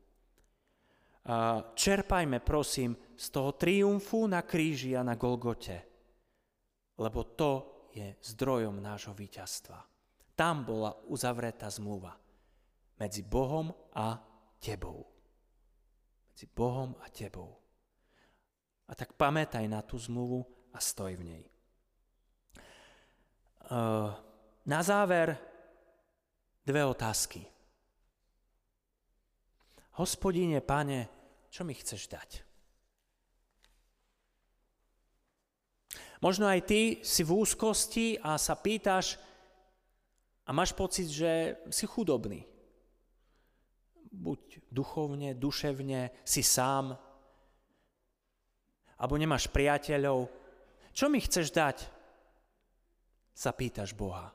čerpajme, 1.75 2.39
prosím, 2.39 2.95
z 3.19 3.27
toho 3.35 3.59
triumfu 3.59 4.31
na 4.31 4.47
kríži 4.47 4.95
a 4.95 5.03
na 5.03 5.19
Golgote, 5.19 5.79
lebo 7.03 7.21
to 7.35 7.53
je 7.91 8.15
zdrojom 8.23 8.79
nášho 8.79 9.11
víťazstva. 9.11 9.83
Tam 10.37 10.63
bola 10.63 10.93
uzavretá 11.11 11.67
zmluva 11.73 12.15
medzi 13.01 13.25
Bohom 13.25 13.73
a 13.97 14.21
tebou. 14.61 15.03
Medzi 16.31 16.47
Bohom 16.53 16.95
a 17.01 17.07
tebou. 17.09 17.51
A 18.87 18.93
tak 18.95 19.19
pamätaj 19.19 19.67
na 19.67 19.83
tú 19.83 19.99
zmluvu 19.99 20.47
a 20.77 20.79
stoj 20.79 21.17
v 21.17 21.25
nej. 21.25 21.45
Na 24.69 24.81
záver 24.85 25.33
dve 26.61 26.83
otázky. 26.85 27.41
Hospodine, 29.97 30.61
pane, 30.61 31.09
čo 31.49 31.65
mi 31.65 31.73
chceš 31.73 32.13
dať? 32.13 32.31
Možno 36.21 36.45
aj 36.45 36.61
ty 36.69 37.01
si 37.01 37.25
v 37.25 37.33
úzkosti 37.33 38.21
a 38.21 38.37
sa 38.37 38.61
pýtaš 38.61 39.17
a 40.45 40.53
máš 40.53 40.77
pocit, 40.77 41.09
že 41.09 41.57
si 41.73 41.89
chudobný. 41.89 42.45
Buď 44.13 44.61
duchovne, 44.69 45.33
duševne, 45.33 46.13
si 46.25 46.45
sám, 46.45 46.97
alebo 48.97 49.15
nemáš 49.21 49.49
priateľov. 49.53 50.29
Čo 50.97 51.13
mi 51.13 51.21
chceš 51.21 51.53
dať? 51.53 51.77
Sa 53.37 53.53
pýtaš 53.53 53.93
Boha. 53.93 54.33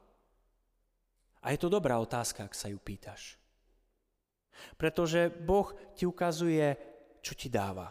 A 1.41 1.45
je 1.49 1.57
to 1.57 1.73
dobrá 1.73 1.97
otázka, 1.97 2.45
ak 2.45 2.53
sa 2.53 2.69
ju 2.69 2.77
pýtaš. 2.77 3.41
Pretože 4.77 5.33
Boh 5.33 5.73
ti 5.97 6.05
ukazuje 6.05 6.77
čo 7.21 7.33
ti 7.33 7.49
dáva. 7.49 7.89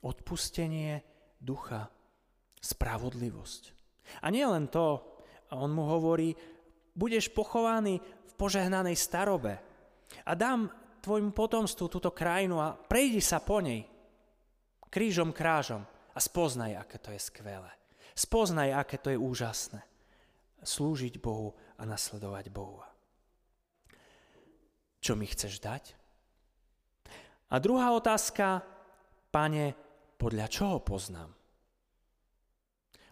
Odpustenie 0.00 1.04
ducha, 1.36 1.92
spravodlivosť. 2.56 3.62
A 4.24 4.32
nie 4.32 4.44
len 4.48 4.72
to, 4.72 5.00
on 5.52 5.76
mu 5.76 5.84
hovorí, 5.84 6.32
budeš 6.96 7.28
pochovaný 7.36 8.00
v 8.00 8.32
požehnanej 8.32 8.96
starobe 8.96 9.60
a 10.24 10.32
dám 10.32 10.72
tvojmu 11.04 11.36
potomstvu 11.36 11.84
túto 11.88 12.16
krajinu 12.16 12.64
a 12.64 12.72
prejdi 12.76 13.20
sa 13.20 13.44
po 13.44 13.60
nej 13.60 13.84
krížom 14.92 15.32
krážom 15.36 15.91
a 16.12 16.18
spoznaj, 16.20 16.76
aké 16.76 16.96
to 17.00 17.10
je 17.12 17.20
skvelé. 17.20 17.72
Spoznaj, 18.12 18.76
aké 18.76 18.96
to 19.00 19.08
je 19.12 19.18
úžasné. 19.18 19.80
Slúžiť 20.62 21.18
Bohu 21.18 21.56
a 21.80 21.82
nasledovať 21.88 22.52
Bohu. 22.52 22.84
Čo 25.02 25.18
mi 25.18 25.26
chceš 25.26 25.58
dať? 25.58 25.98
A 27.50 27.58
druhá 27.58 27.90
otázka, 27.90 28.62
pane, 29.34 29.74
podľa 30.14 30.46
čoho 30.46 30.78
poznám? 30.78 31.34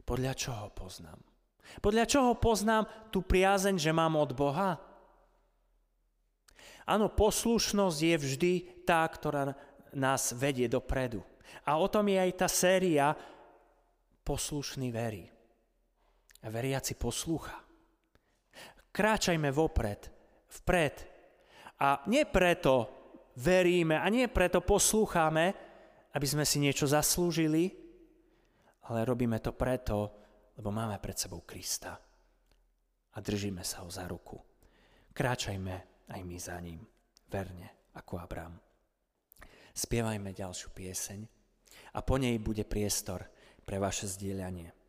Podľa 0.06 0.32
čoho 0.38 0.70
poznám? 0.70 1.18
Podľa 1.82 2.04
čoho 2.06 2.32
poznám 2.38 2.86
tú 3.10 3.22
priazeň, 3.22 3.78
že 3.78 3.90
mám 3.90 4.14
od 4.14 4.30
Boha? 4.34 4.78
Áno, 6.86 7.06
poslušnosť 7.10 7.98
je 7.98 8.16
vždy 8.18 8.52
tá, 8.82 9.06
ktorá 9.06 9.54
nás 9.94 10.34
vedie 10.34 10.66
dopredu. 10.66 11.22
A 11.66 11.76
o 11.78 11.86
tom 11.86 12.08
je 12.08 12.18
aj 12.18 12.32
tá 12.36 12.48
séria 12.48 13.14
Poslušný 14.20 14.94
verí. 14.94 15.26
Veriaci 16.40 16.94
poslúcha. 16.94 17.58
Kráčajme 18.90 19.50
vopred, 19.50 20.06
vpred. 20.60 20.96
A 21.80 22.04
nie 22.06 22.22
preto, 22.28 22.88
veríme 23.40 23.96
a 23.98 24.06
nie 24.12 24.28
preto 24.28 24.60
poslúchame, 24.60 25.54
aby 26.14 26.26
sme 26.26 26.44
si 26.44 26.58
niečo 26.58 26.86
zaslúžili, 26.86 27.70
ale 28.90 29.06
robíme 29.06 29.38
to 29.38 29.54
preto, 29.54 29.98
lebo 30.58 30.68
máme 30.74 30.98
pred 30.98 31.16
sebou 31.16 31.42
Krista 31.46 31.96
a 33.10 33.16
držíme 33.18 33.62
sa 33.62 33.82
ho 33.82 33.88
za 33.90 34.04
ruku. 34.06 34.36
Kráčajme 35.10 36.06
aj 36.10 36.20
my 36.22 36.36
za 36.38 36.56
ním, 36.62 36.82
verne, 37.30 37.90
ako 37.96 38.18
Abraham. 38.18 38.58
Spievajme 39.70 40.34
ďalšiu 40.34 40.74
pieseň 40.74 41.39
a 41.94 41.98
po 42.02 42.16
nej 42.18 42.38
bude 42.38 42.66
priestor 42.66 43.26
pre 43.62 43.78
vaše 43.78 44.10
zdieľanie. 44.10 44.79